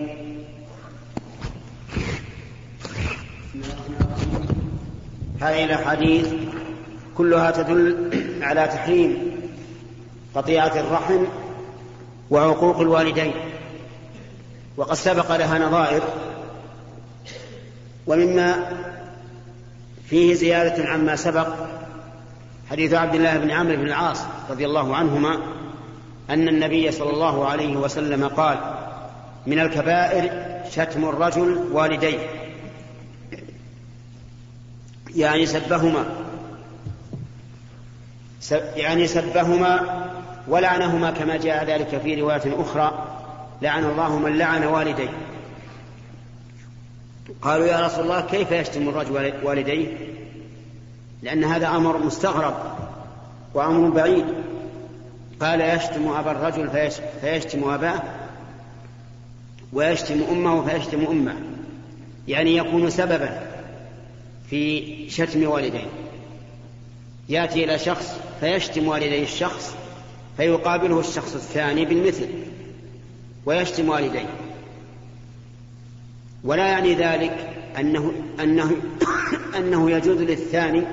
[5.41, 6.28] هذه الأحاديث
[7.17, 8.10] كلها تدل
[8.41, 9.17] على تحريم
[10.36, 11.23] قطيعة الرحم
[12.30, 13.34] وعقوق الوالدين.
[14.78, 16.01] وقد سبق لها نظائر
[18.08, 18.69] ومما
[20.10, 21.47] فيه زيادة عما سبق
[22.71, 25.39] حديث عبد الله بن عمرو بن العاص رضي الله عنهما
[26.30, 28.58] أن النبي صلى الله عليه وسلم قال
[29.47, 30.32] من الكبائر
[30.71, 32.19] شتم الرجل والديه.
[35.15, 36.06] يعني سبهما
[38.75, 40.06] يعني سبهما
[40.47, 43.06] ولعنهما كما جاء ذلك في رواية أخرى
[43.62, 45.10] لعن الله من لعن والديه.
[47.41, 49.88] قالوا يا رسول الله كيف يشتم الرجل والديه؟
[51.26, 52.56] لأن هذا أمر مستغرب
[53.54, 54.26] وأمر بعيد.
[55.40, 56.90] قال يشتم أبا الرجل
[57.22, 58.04] فيشتم أباه
[59.74, 61.36] ويشتم أمه فيشتم أمه.
[62.28, 63.42] يعني يكون سببا
[64.50, 65.88] في شتم والديه.
[67.30, 69.76] يأتي إلى شخص فيشتم والدي الشخص
[70.38, 72.28] فيقابله الشخص الثاني بالمثل
[73.46, 74.30] ويشتم والديه.
[76.44, 78.72] ولا يعني ذلك أنه, أنه,
[79.58, 80.84] أنه يجوز للثاني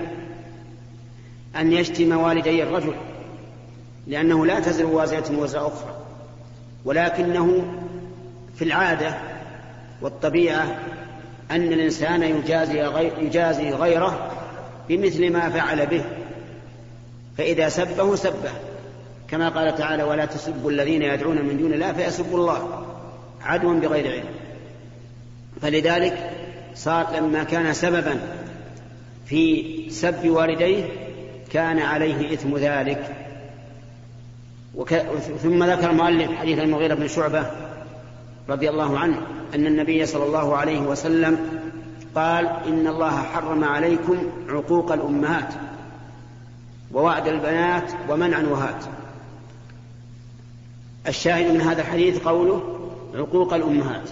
[1.56, 2.94] أن يشتم والدي الرجل
[4.06, 5.96] لأنه لا تزر وازرة وزر أخرى
[6.84, 7.64] ولكنه
[8.54, 9.14] في العادة
[10.02, 10.78] والطبيعة
[11.50, 14.30] أن الإنسان يجازي, غير يجازي غيره
[14.88, 16.04] بمثل ما فعل به
[17.38, 18.50] فإذا سبه سبه
[19.28, 22.86] كما قال تعالى ولا تسبوا الذين يدعون من دون الله فيسبوا الله
[23.42, 24.24] عدوا بغير علم.
[25.62, 26.30] فلذلك
[26.74, 28.20] صار لما كان سببا
[29.26, 30.84] في سب والديه
[31.52, 33.16] كان عليه إثم ذلك.
[34.74, 34.94] وك...
[35.42, 37.46] ثم ذكر المؤلف حديث المغيرة بن شعبة
[38.48, 39.20] رضي الله عنه
[39.54, 41.38] أن النبي صلى الله عليه وسلم
[42.14, 44.16] قال إن الله حرم عليكم
[44.48, 45.54] عقوق الأمهات
[46.92, 48.84] ووعد البنات ومنع الوهات
[51.08, 52.62] الشاهد من هذا الحديث قوله
[53.14, 54.10] عقوق الأمهات.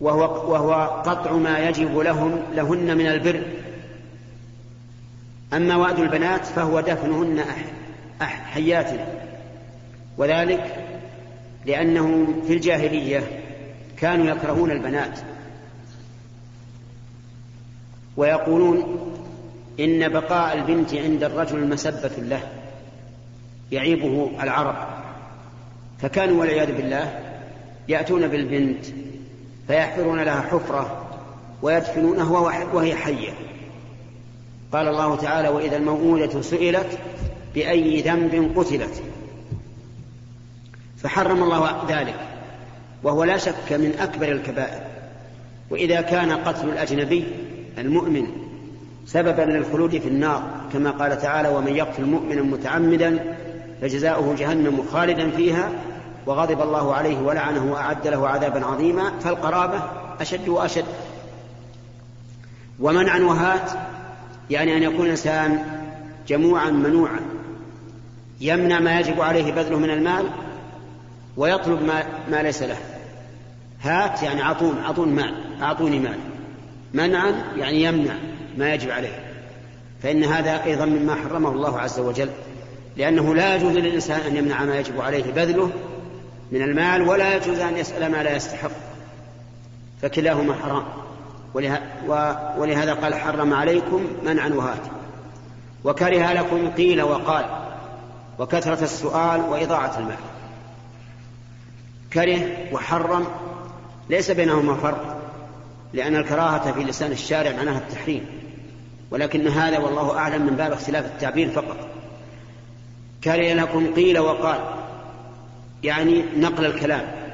[0.00, 3.42] وهو, وهو قطع ما يجب لهم لهن من البر.
[5.52, 7.64] أما وعد البنات فهو دفنهن أح
[8.22, 8.90] أح حيات.
[10.18, 10.76] وذلك
[11.66, 13.42] لأنهم في الجاهلية
[13.96, 15.20] كانوا يكرهون البنات.
[18.16, 18.98] ويقولون
[19.80, 22.40] إن بقاء البنت عند الرجل مسبة له
[23.72, 24.76] يعيبه العرب.
[25.98, 27.20] فكانوا والعياذ بالله
[27.88, 28.84] يأتون بالبنت
[29.66, 31.08] فيحفرون لها حفرة
[31.62, 32.38] ويدفنونها
[32.74, 33.32] وهي حية.
[34.72, 36.98] قال الله تعالى وإذا الموءودة سئلت
[37.54, 39.02] بأي ذنب قتلت.
[40.96, 42.14] فحرم الله ذلك
[43.02, 44.80] وهو لا شك من أكبر الكبائر.
[45.70, 47.24] وإذا كان قتل الأجنبي
[47.78, 48.26] المؤمن
[49.06, 53.36] سببا للخلود في النار كما قال تعالى ومن يقتل مؤمنا متعمدا
[53.80, 55.70] فجزاؤه جهنم خالدا فيها
[56.26, 59.82] وغضب الله عليه ولعنه وأعد له عذابا عظيما فالقرابة
[60.20, 60.84] أشد وأشد.
[62.80, 63.70] ومنعا وهات
[64.50, 65.64] يعني أن يكون الإنسان
[66.28, 67.20] جموعا منوعا.
[68.40, 70.24] يمنع ما يجب عليه بذله من المال
[71.36, 72.76] ويطلب ما, ما ليس له.
[73.82, 75.34] هات يعني اعطون أعطون مال.
[75.62, 76.18] أعطوني مال.
[76.94, 78.14] منعا يعني يمنع
[78.56, 79.24] ما يجب عليه.
[80.02, 82.30] فإن هذا أيضا مما حرمه الله عز وجل
[82.96, 85.70] لأنه لا يجوز للإنسان أن يمنع ما يجب عليه بذله
[86.52, 88.70] من المال ولا يجوز أن يسأل ما لا يستحق.
[90.02, 90.84] فكلاهما حرام.
[92.58, 94.80] ولهذا قال حرم عليكم منعا وهات.
[95.84, 97.44] وكره لكم قيل وقال
[98.38, 100.16] وكثرة السؤال وإضاعة المال.
[102.12, 103.26] كره وحرم
[104.10, 105.18] ليس بينهما فرق
[105.92, 108.26] لأن الكراهة في لسان الشارع معناها التحريم.
[109.10, 111.76] ولكن هذا والله أعلم من باب اختلاف التعبير فقط.
[113.24, 114.60] كره لكم قيل وقال
[115.82, 117.27] يعني نقل الكلام.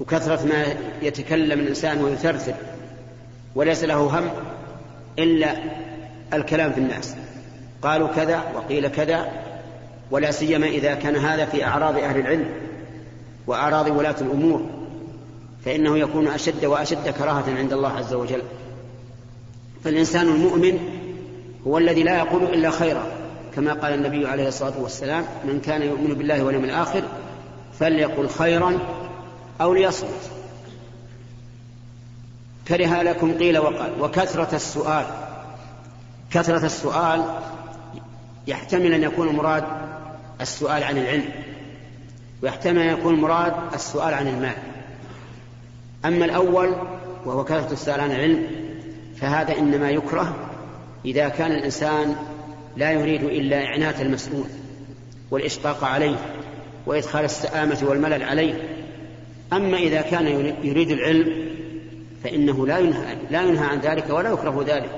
[0.00, 0.64] وكثرة ما
[1.02, 2.54] يتكلم الإنسان ويثرثر
[3.54, 4.30] وليس له هم
[5.18, 5.56] إلا
[6.32, 7.14] الكلام في الناس.
[7.82, 9.32] قالوا كذا وقيل كذا
[10.10, 12.46] ولا سيما إذا كان هذا في أعراض أهل العلم
[13.46, 14.66] وأعراض ولاة الأمور
[15.64, 18.42] فإنه يكون أشد وأشد كراهة عند الله عز وجل.
[19.84, 20.78] فالإنسان المؤمن
[21.66, 23.06] هو الذي لا يقول إلا خيرا
[23.56, 27.02] كما قال النبي عليه الصلاة والسلام من كان يؤمن بالله واليوم الآخر
[27.78, 28.78] فليقل خيرا
[29.60, 30.30] أو ليصمت.
[32.68, 34.00] كره لكم قيل وقال.
[34.00, 35.06] وكثرة السؤال.
[36.30, 37.24] كثرة السؤال
[38.46, 39.64] يحتمل أن يكون مراد
[40.40, 41.28] السؤال عن العلم.
[42.42, 44.56] ويحتمل أن يكون مراد السؤال عن المال.
[46.04, 46.76] أما الأول
[47.24, 48.46] وهو كثرة السؤال عن العلم
[49.20, 50.36] فهذا إنما يكره
[51.04, 52.16] إذا كان الإنسان
[52.76, 54.46] لا يريد إلا إعنات المسؤول
[55.30, 56.16] والإشقاق عليه
[56.86, 58.75] وإدخال السآمة والملل عليه.
[59.52, 60.26] أما إذا كان
[60.62, 61.46] يريد العلم
[62.24, 64.90] فإنه لا ينهى لا ينهى عن ذلك ولا يكره ذلك.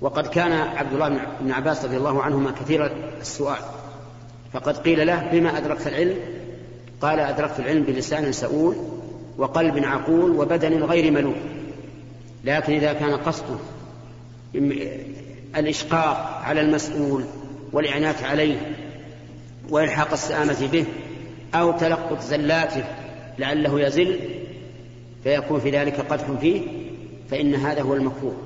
[0.00, 1.08] وقد كان عبد الله
[1.40, 3.62] بن عباس رضي الله عنهما كثير السؤال.
[4.52, 6.16] فقد قيل له بما أدركت العلم؟
[7.00, 8.76] قال أدركت العلم بلسان سؤول
[9.38, 11.34] وقلب عقول وبدن غير ملول
[12.44, 13.58] لكن إذا كان قصده
[15.56, 17.24] الإشقاق على المسؤول
[17.72, 18.76] والإعنات عليه
[19.70, 20.84] وإلحاق السآمة به
[21.54, 22.84] أو تلقط زلاته
[23.38, 24.18] لعله يزل
[25.24, 26.60] فيكون في ذلك قدح فيه
[27.30, 28.36] فإن هذا هو المكروه.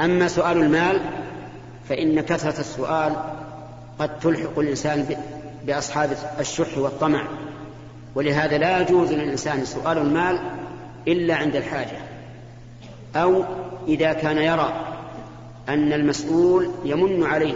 [0.00, 1.00] أما سؤال المال
[1.88, 3.16] فإن كثرة السؤال
[3.98, 5.16] قد تلحق الإنسان
[5.66, 7.24] بأصحاب الشح والطمع
[8.14, 10.38] ولهذا لا يجوز للإنسان سؤال المال
[11.08, 11.98] إلا عند الحاجة.
[13.16, 13.44] أو
[13.88, 14.88] إذا كان يرى
[15.68, 17.54] أن المسؤول يمن عليه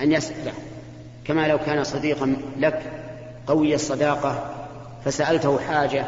[0.00, 0.52] أن يسأله
[1.24, 2.82] كما لو كان صديقا لك
[3.46, 4.53] قوي الصداقة
[5.04, 6.04] فسألته حاجة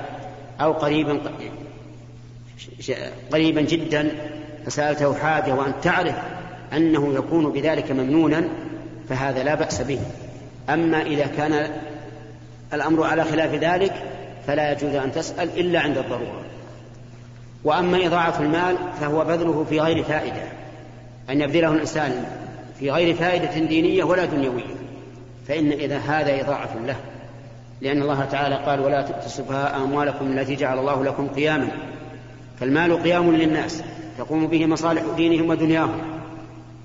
[0.60, 1.20] أو قريبا
[3.32, 4.10] قريبا جدا
[4.66, 6.14] فسألته حاجة وأن تعرف
[6.72, 8.48] أنه يكون بذلك ممنونا
[9.08, 9.98] فهذا لا بأس به.
[10.70, 11.70] أما إذا كان
[12.72, 13.92] الأمر على خلاف ذلك
[14.46, 16.42] فلا يجوز أن تسأل إلا عند الضرورة.
[17.64, 20.42] وأما إضاعة المال فهو بذله في غير فائدة
[21.30, 22.24] أن يبذله الإنسان
[22.78, 24.74] في غير فائدة دينية ولا دنيوية
[25.48, 26.96] فإن إذا هذا إضاعة له.
[27.80, 31.68] لأن الله تعالى قال ولا تؤتوا السفهاء أموالكم التي جعل الله لكم قياما.
[32.60, 33.82] فالمال قيام للناس
[34.18, 35.98] تقوم به مصالح دينهم ودنياهم.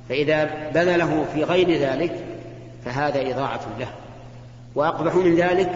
[0.10, 2.26] فإذا بذله في غير ذلك
[2.86, 3.88] فهذا إضاعة له.
[4.76, 5.72] وأقبح من ذلك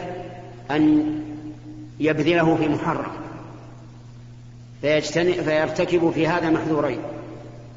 [0.72, 1.14] أن
[2.00, 3.12] يبذله في محرم.
[4.82, 7.00] فيرتكب في هذا محذورين.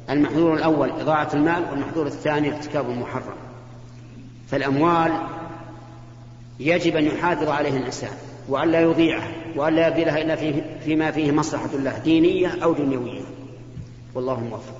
[0.09, 3.35] المحذور الأول إضاعة المال والمحذور الثاني ارتكاب المحرم
[4.51, 5.11] فالأموال
[6.59, 8.09] يجب أن يحافظ عليه الإنسان
[8.49, 9.23] وأن لا يضيعه
[9.55, 10.53] وأن لا يبذلها إلا فيه
[10.85, 13.21] فيما فيه مصلحة له دينية أو دنيوية.
[14.15, 14.73] والله موفق.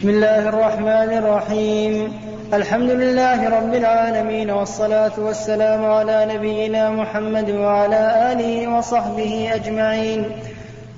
[0.00, 2.12] بسم الله الرحمن الرحيم.
[2.54, 10.30] الحمد لله رب العالمين والصلاة والسلام على نبينا محمد وعلى آله وصحبه أجمعين.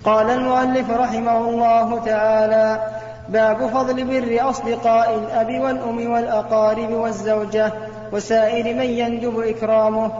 [0.04, 2.80] قال المؤلف رحمه الله تعالى
[3.28, 7.72] باب فضل بر أصدقاء الأب والأم والأقارب والزوجة.
[8.14, 10.10] وسائر من يندب إكرامه.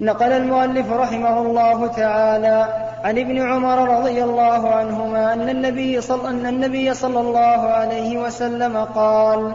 [0.00, 2.66] نقل المؤلف رحمه الله تعالى
[3.04, 8.76] عن ابن عمر رضي الله عنهما أن النبي صلى, أن النبي صلى الله عليه وسلم
[8.76, 9.54] قال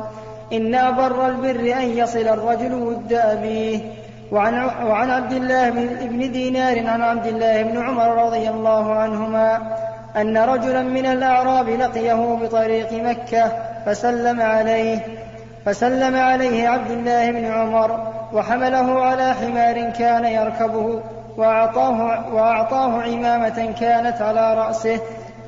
[0.54, 3.80] إن أبر البر أن يصل الرجل ود أبيه.
[4.32, 4.54] وعن,
[4.86, 5.70] وعن عبد الله
[6.02, 9.78] بن دينار عن عبد الله بن عمر رضي الله عنهما
[10.18, 13.52] أن رجلا من الأعراب لقيه بطريق مكة
[13.86, 15.27] فسلم عليه.
[15.68, 21.02] فسلم عليه عبد الله بن عمر وحمله على حمار كان يركبه
[21.38, 25.00] وأعطاه, وأعطاه عمامة كانت على رأسه.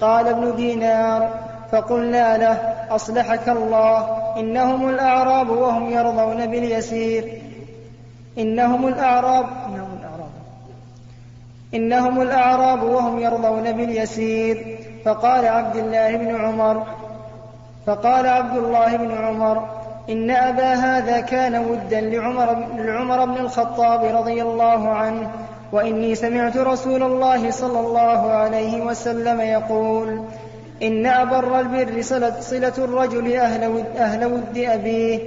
[0.02, 1.30] قال ابن دينار
[1.72, 2.58] فقلنا له
[2.96, 4.08] أصلحك الله
[4.38, 7.42] إنهم الأعراب وهم يرضون باليسير.
[8.38, 9.46] إنهم الأعراب
[11.74, 12.84] إنهم الأعراب.
[12.84, 14.80] وهم يرضون باليسير.
[15.06, 16.84] فقال عبد الله بن عمر
[17.86, 19.79] فقال عبد الله بن عمر
[20.10, 25.32] إن أبا هذا كان ودا لعمر, لعمر بن الخطاب رضي الله عنه
[25.72, 30.22] وإني سمعت رسول الله صلى الله عليه وسلم يقول
[30.84, 35.20] إن أبر البر صلة, صلة الرجل أهل ود, أهل ود أبيه.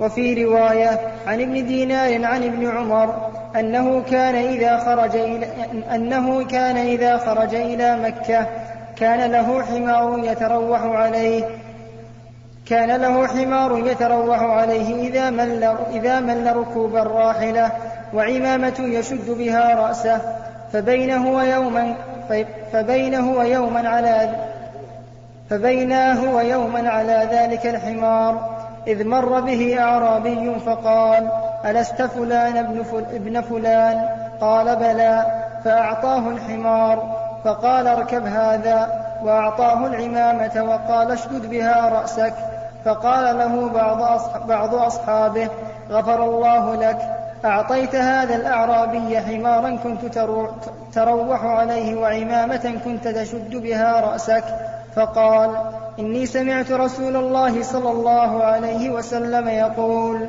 [0.00, 3.14] وفي رواية عن ابن دينار عن ابن عمر
[3.56, 5.46] أنه كان إذا خرج إلى
[5.94, 8.46] أنه كان إذا خرج إلى مكة
[8.96, 11.44] كان له حمار يتروح عليه
[12.66, 17.70] كان له حمار يتروح عليه إذا مل, إذا مل ركوب الراحلة
[18.14, 20.20] وعمامة يشد بها رأسه
[20.72, 21.94] فبينه ويوما
[22.72, 24.30] فبينه ويوما على
[25.50, 28.56] فبيناه ويوما على ذلك الحمار.
[28.86, 31.28] إذ مر به أعرابي فقال
[31.64, 34.08] ألست فلان ابن, ابن فلان؟
[34.40, 35.26] قال بلى.
[35.64, 39.06] فأعطاه الحمار فقال اركب هذا.
[39.22, 42.34] وأعطاه العمامة وقال اشدد بها رأسك.
[42.86, 45.48] فقال له بعض, بعض أصحابه
[45.90, 46.98] غفر الله لك
[47.44, 50.04] أعطيت هذا الأعرابي حمارا كنت
[50.92, 54.44] تروح عليه وعمامة كنت تشد بها رأسك.
[54.96, 55.50] فقال
[55.98, 60.26] إني سمعت رسول الله صلى الله عليه وسلم يقول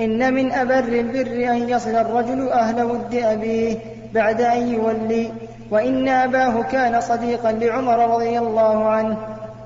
[0.00, 3.76] إن من أبر البر أن يصل الرجل أهل ود أبيه
[4.14, 5.32] بعد أن يولي
[5.70, 9.16] وإن أباه كان صديقا لعمر رضي الله عنه.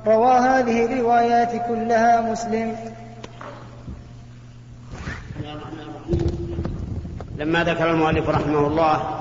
[0.06, 2.76] روى هذه الروايات كلها مسلم.
[7.38, 9.20] لما ذكر المؤلف رحمه الله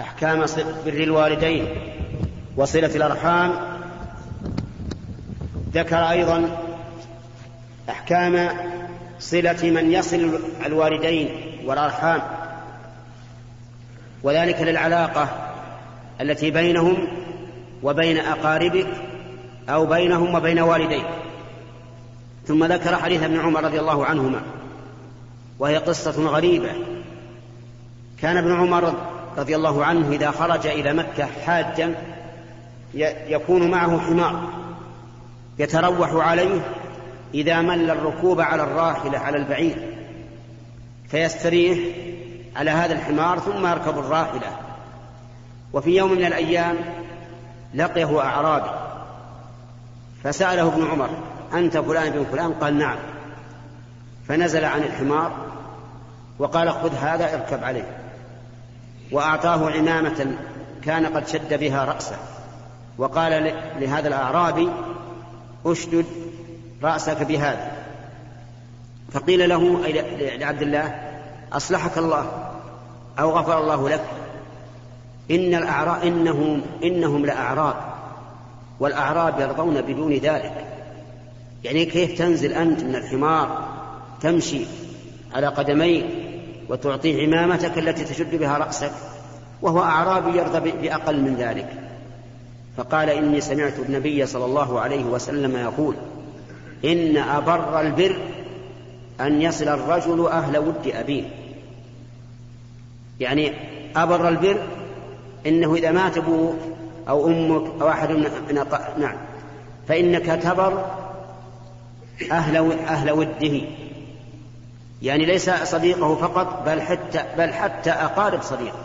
[0.00, 0.44] أحكام
[0.86, 1.66] بر الوالدين
[2.56, 3.52] وصلة الأرحام
[5.74, 6.48] ذكر أيضا
[7.90, 8.48] أحكام
[9.18, 11.28] صلة من يصل الوالدين
[11.66, 12.22] والأرحام.
[14.22, 15.28] وذلك للعلاقة
[16.20, 17.08] التي بينهم
[17.82, 19.07] وبين أقاربك
[19.68, 21.06] أو بينهم وبين والديك
[22.46, 24.40] ثم ذكر حديث ابن عمر رضي الله عنهما
[25.58, 26.70] وهي قصة غريبة.
[28.20, 28.94] كان ابن عمر
[29.38, 31.94] رضي الله عنه إذا خرج إلى مكة حاجا
[33.28, 34.48] يكون معه حمار
[35.58, 36.60] يتروح عليه
[37.34, 39.76] إذا مل الركوب على الراحلة على البعير.
[41.08, 41.78] فيستريح
[42.56, 44.56] على هذا الحمار ثم يركب الراحلة.
[45.72, 46.76] وفي يوم من الأيام
[47.74, 48.87] لقيه أعرابي.
[50.24, 51.10] فسأله ابن عمر
[51.54, 52.96] أنت فلان بن فلان؟ قال نعم.
[54.28, 55.32] فنزل عن الحمار
[56.38, 57.98] وقال خذ هذا اركب عليه.
[59.12, 60.26] وأعطاه عمامة
[60.84, 62.16] كان قد شد بها رأسه.
[62.98, 64.70] وقال لهذا الأعرابي
[65.66, 66.06] أشدد
[66.82, 67.72] رأسك بهذا.
[69.12, 71.14] فقيل له أي لعبد الله
[71.52, 72.52] أصلحك الله
[73.18, 74.04] أو غفر الله لك؟
[75.30, 77.97] إن الأعراب إنهم إنهم لأعراب.
[78.80, 80.64] والأعراب يرضون بدون ذلك.
[81.64, 83.68] يعني كيف تنزل أنت من الحمار
[84.20, 84.60] تمشي
[85.34, 86.06] على قدميك
[86.68, 88.92] وتعطيه عمامتك التي تشد بها رأسك
[89.62, 91.68] وهو أعرابي يرضى بأقل من ذلك.
[92.76, 95.94] فقال إني سمعت النبي صلى الله عليه وسلم يقول
[96.84, 98.16] إن أبر البر
[99.20, 101.24] أن يصل الرجل أهل ود أبيه.
[103.20, 103.52] يعني
[103.96, 104.60] أبر البر
[105.46, 106.56] إنه إذا مات أبوك
[107.08, 108.64] أو أمك أو أحد من
[108.98, 109.16] نعم.
[109.88, 110.84] فإنك تبر
[112.30, 113.60] أهل أهل وده.
[115.02, 118.78] يعني ليس صديقه فقط بل حتى بل حتى أقارب صديقه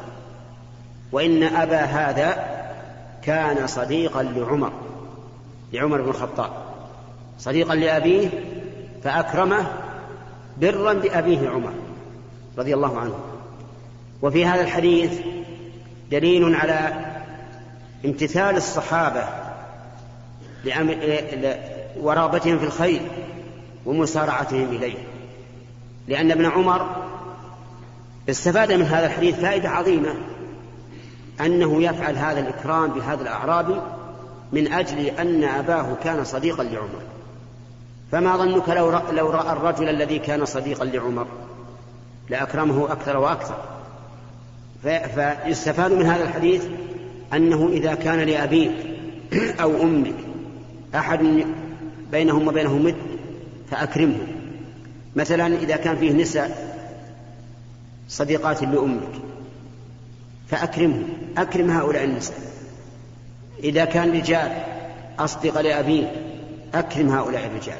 [1.11, 2.45] وإن أبا هذا
[3.23, 4.71] كان صديقا لعمر
[5.73, 6.51] لعمر بن الخطاب.
[7.39, 8.29] صديقا لأبيه
[9.03, 9.67] فأكرمه
[10.61, 11.73] برا بأبيه عمر
[12.57, 13.15] رضي الله عنه.
[14.21, 15.19] وفي هذا الحديث
[16.11, 17.12] دليل على
[18.05, 19.23] امتثال الصحابة
[21.99, 23.01] ورغبتهم في الخير
[23.85, 24.97] ومسارعتهم إليه.
[26.07, 26.95] لأن ابن عمر
[28.29, 30.15] استفاد من هذا الحديث فائدة عظيمة
[31.41, 33.81] أنه يفعل هذا الإكرام بهذا الأعرابي
[34.51, 37.01] من أجل أن أباه كان صديقا لعمر.
[38.11, 41.27] فما ظنك لو رأى, لو رأى الرجل الذي كان صديقا لعمر؟
[42.29, 43.55] لأكرمه أكثر وأكثر.
[44.83, 46.65] فيستفاد من هذا الحديث
[47.35, 48.71] أنه إذا كان لأبيك
[49.61, 50.15] أو أمك
[50.95, 51.45] أحد
[52.11, 52.95] بينهم وبينه مد
[53.71, 54.17] فأكرمه.
[55.15, 56.77] مثلا إذا كان فيه نساء
[58.09, 59.11] صديقات لأمك
[60.47, 61.03] فأكرمه.
[61.37, 62.37] أكرم هؤلاء النساء.
[63.63, 64.51] إذا كان رجال
[65.19, 66.11] أصدق لأبيه
[66.73, 67.79] أكرم هؤلاء الرجال.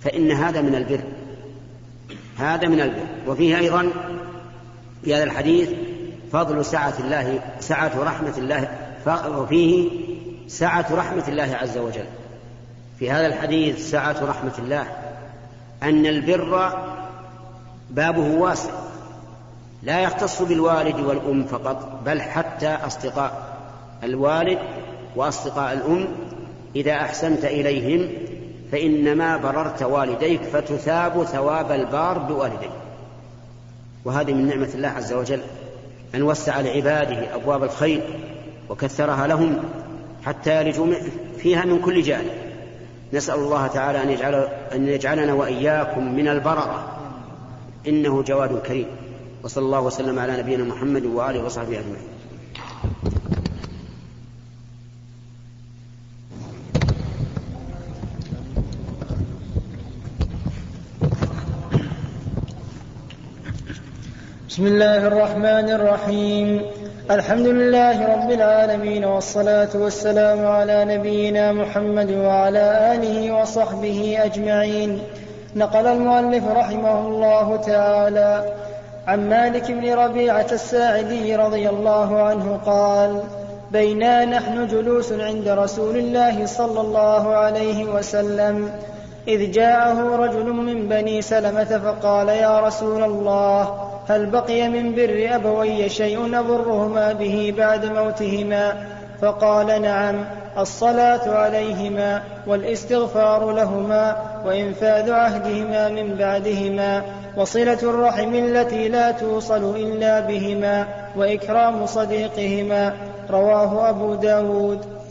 [0.00, 1.00] فإن هذا من البر.
[2.38, 3.06] هذا من البر.
[3.26, 3.90] وفيه أيضا
[5.04, 5.68] في هذا الحديث
[6.32, 8.68] فضل سعة الله سعة رحمة الله
[9.38, 9.90] وفيه
[10.48, 12.04] سعة رحمة الله عز وجل.
[12.98, 14.86] في هذا الحديث سعة رحمة الله.
[15.82, 16.72] أن البر
[17.90, 18.70] بابه واسع.
[19.82, 23.56] لا يختص بالوالد والأم فقط بل حتى أصدقاء
[24.02, 24.58] الوالد
[25.16, 26.08] وأصدقاء الأم.
[26.76, 28.08] إذا أحسنت إليهم
[28.72, 32.70] فإنما بررت والديك فتثاب ثواب البار بوالديك.
[34.04, 35.40] وهذه من نعمة الله عز وجل.
[36.14, 38.02] أن وسع لعباده أبواب الخير
[38.68, 39.58] وكثرها لهم
[40.24, 40.86] حتى يلجوا
[41.38, 42.30] فيها من كل جانب.
[43.12, 46.98] نسأل الله تعالى أن, يجعل أن يجعلنا وإياكم من البررة.
[47.88, 48.86] إنه جواد كريم.
[49.44, 52.11] وصلى الله وسلم على نبينا محمد وآله وصحبه أجمعين.
[64.62, 66.62] بسم الله الرحمن الرحيم.
[67.10, 75.02] الحمد لله رب العالمين والصلاة والسلام على نبينا محمد وعلى آله وصحبه أجمعين.
[75.56, 78.54] نقل المؤلف رحمه الله تعالى
[79.06, 83.20] عن مالك بن ربيعة الساعدي رضي الله عنه قال
[83.72, 88.70] بينا نحن جلوس عند رسول الله صلى الله عليه وسلم
[89.28, 95.88] إذ جاءه رجل من بني سلمة فقال يا رسول الله هل بقي من بر أبوي
[95.88, 98.86] شيء أبرهما به بعد موتهما؟
[99.22, 100.24] فقال نعم
[100.58, 107.02] الصلاة عليهما والاستغفار لهما وإنفاذ عهدهما من بعدهما
[107.36, 110.86] وصلة الرحم التي لا توصل إلا بهما
[111.16, 112.92] وإكرام صديقهما
[113.30, 115.01] رواه أبو داود.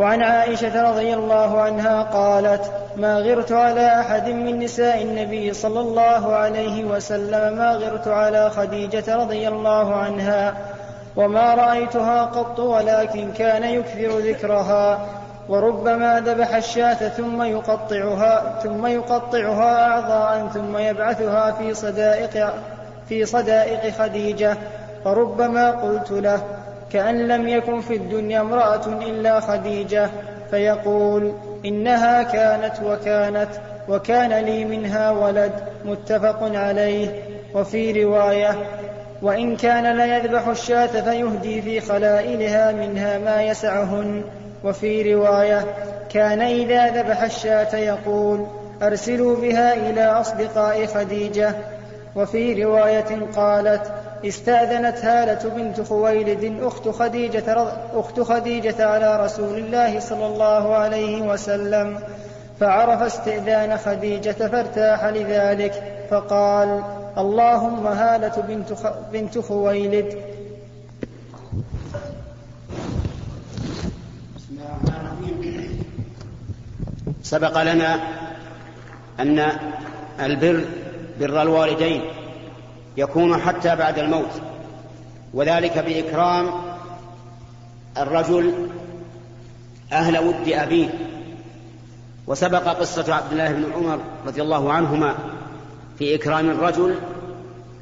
[0.00, 6.34] وعن عائشة رضي الله عنها قالت ما غرت على أحد من نساء النبي صلى الله
[6.34, 10.54] عليه وسلم ما غرت على خديجة رضي الله عنها
[11.16, 15.06] وما رأيتها قط ولكن كان يكثر ذكرها
[15.48, 22.54] وربما ذبح الشاة ثم يقطعها ثم يقطعها أعضاء ثم يبعثها في صدائق
[23.08, 24.56] في صدائق خديجة
[25.04, 26.40] فربما قلت له
[26.92, 30.10] كأن لم يكن في الدنيا امرأة إلا خديجة
[30.50, 31.32] فيقول
[31.64, 33.48] إنها كانت وكانت
[33.88, 35.52] وكان لي منها ولد
[35.84, 37.22] متفق عليه.
[37.54, 38.58] وفي رواية
[39.22, 44.22] وإن كان ليذبح الشاة فيهدي في خلائلها منها ما يسعهن.
[44.64, 45.64] وفي رواية
[46.10, 48.46] كان إذا ذبح الشاة يقول
[48.82, 51.54] أرسلوا بها إلى أصدقاء خديجة.
[52.16, 53.92] وفي رواية قالت
[54.24, 62.00] استأذنت هالة بنت خويلد أخت خديجة, أخت خديجة على رسول الله صلى الله عليه وسلم.
[62.60, 66.82] فعرف استئذان خديجة فارتاح لذلك فقال
[67.18, 68.86] اللهم هالة بنت, خ...
[69.12, 70.18] بنت خويلد.
[77.22, 78.00] سبق لنا
[79.20, 79.52] أن
[80.20, 80.64] البر
[81.20, 82.19] بر الوالدين.
[82.96, 84.40] يكون حتى بعد الموت.
[85.34, 86.50] وذلك بإكرام
[87.98, 88.68] الرجل
[89.92, 90.88] أهل ود أبيه.
[92.26, 95.14] وسبق قصة عبد الله بن عمر رضي الله عنهما
[95.98, 96.98] في إكرام الرجل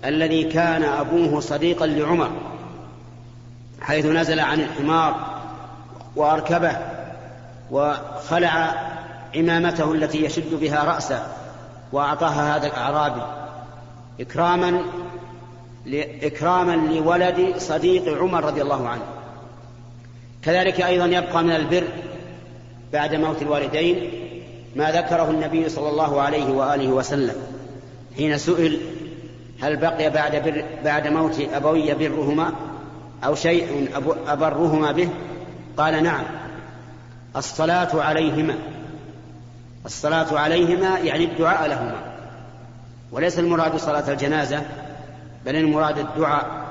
[0.04, 2.30] الذي كان أبوه صديقا لعمر
[3.80, 5.40] حيث نزل عن الحمار
[6.16, 6.76] وأركبه
[7.70, 8.74] وخلع
[9.36, 11.26] عمامته التي يشد بها رأسه
[11.92, 13.22] وأعطاها هذا الأعرابي.
[14.20, 14.82] إكراما
[16.22, 19.02] إكراما لولد صديق عمر رضي الله عنه.
[20.42, 21.84] كذلك أيضا يبقى من البر
[22.92, 24.10] بعد موت الوالدين
[24.76, 27.34] ما ذكره النبي صلى الله عليه وآله وسلم.
[28.16, 28.80] حين سئل
[29.60, 32.52] هل بقي بعد, بر بعد موت أبوي برهما
[33.24, 33.88] أو شيء
[34.26, 35.08] أبرهما به؟
[35.76, 36.24] قال نعم.
[37.36, 38.54] الصلاة عليهما.
[39.86, 42.07] الصلاة عليهما يعني الدعاء لهما.
[43.12, 44.62] وليس المراد صلاة الجنازة
[45.46, 46.68] بل المراد الدعاء.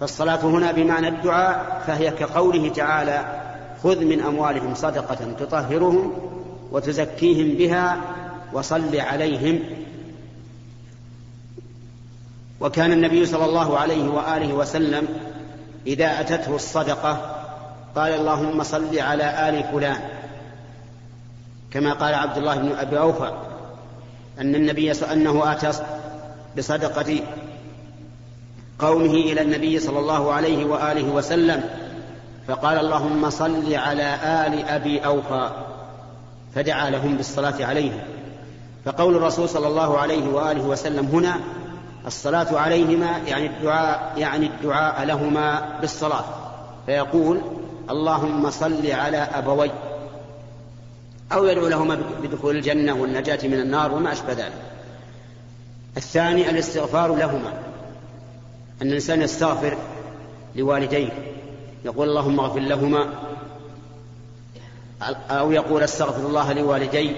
[0.00, 3.42] فالصلاة هنا بمعنى الدعاء فهي كقوله تعالى
[3.82, 6.12] خذ من أموالهم صدقة تطهرهم
[6.72, 7.96] وتزكيهم بها
[8.52, 9.60] وصل عليهم.
[12.60, 15.08] وكان النبي صلى الله عليه وآله وسلم
[15.86, 17.34] إذا أتته الصدقة
[17.96, 20.00] قال اللهم صل على آل فلان.
[21.70, 23.47] كما قال عبد الله بن أبي أوفى
[24.40, 25.70] أن النبي أنه أتى
[26.58, 27.20] بصدقة
[28.78, 31.64] قومه إلى النبي صلى الله عليه وآله وسلم
[32.48, 34.14] فقال اللهم صل على
[34.46, 35.50] آل أبي أوفى
[36.54, 38.00] فدعا لهم بالصلاة عليهم.
[38.84, 41.40] فقول الرسول صلى الله عليه وآله وسلم هنا
[42.06, 46.24] الصلاة عليهما يعني الدعاء يعني الدعاء لهما بالصلاة.
[46.86, 47.40] فيقول
[47.90, 49.70] اللهم صل على أبوي.
[51.32, 54.62] أو يدعو لهما بدخول الجنة والنجاة من النار وما أشبه ذلك.
[55.96, 57.52] الثاني الاستغفار لهما.
[58.82, 59.78] أن الإنسان يستغفر
[60.56, 61.08] لوالديه.
[61.84, 63.08] يقول اللهم اغفر لهما.
[65.30, 67.16] أو يقول استغفر الله لوالدي.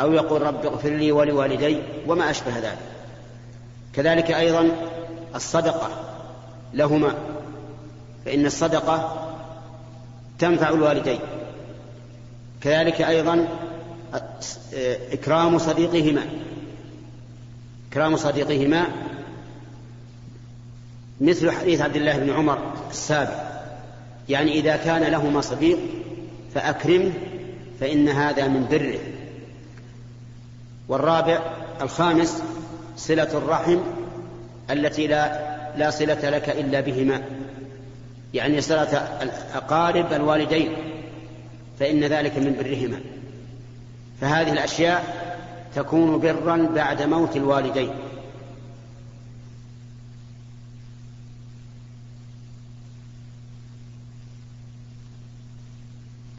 [0.00, 1.82] أو يقول رب اغفر لي ولوالدي.
[2.06, 2.78] وما أشبه ذلك.
[3.94, 4.70] كذلك أيضا
[5.34, 5.88] الصدقة
[6.74, 7.14] لهما.
[8.24, 9.26] فإن الصدقة
[10.38, 11.20] تنفع الوالدين.
[12.60, 13.48] كذلك أيضا
[15.12, 16.26] إكرام صديقهما.
[17.90, 18.86] إكرام صديقهما
[21.20, 22.58] مثل حديث عبد الله بن عمر
[22.90, 23.50] السابق
[24.28, 25.78] يعني إذا كان لهما صديق
[26.54, 27.12] فأكرمه
[27.80, 28.98] فإن هذا من بره.
[30.88, 31.40] والرابع
[31.80, 32.42] الخامس
[32.96, 33.78] صلة الرحم
[34.70, 37.22] التي لا لا صلة لك إلا بهما.
[38.34, 40.89] يعني صلة الأقارب الوالدين.
[41.80, 43.00] فإن ذلك من برهما.
[44.20, 45.30] فهذه الأشياء
[45.74, 47.90] تكون برا بعد موت الوالدين.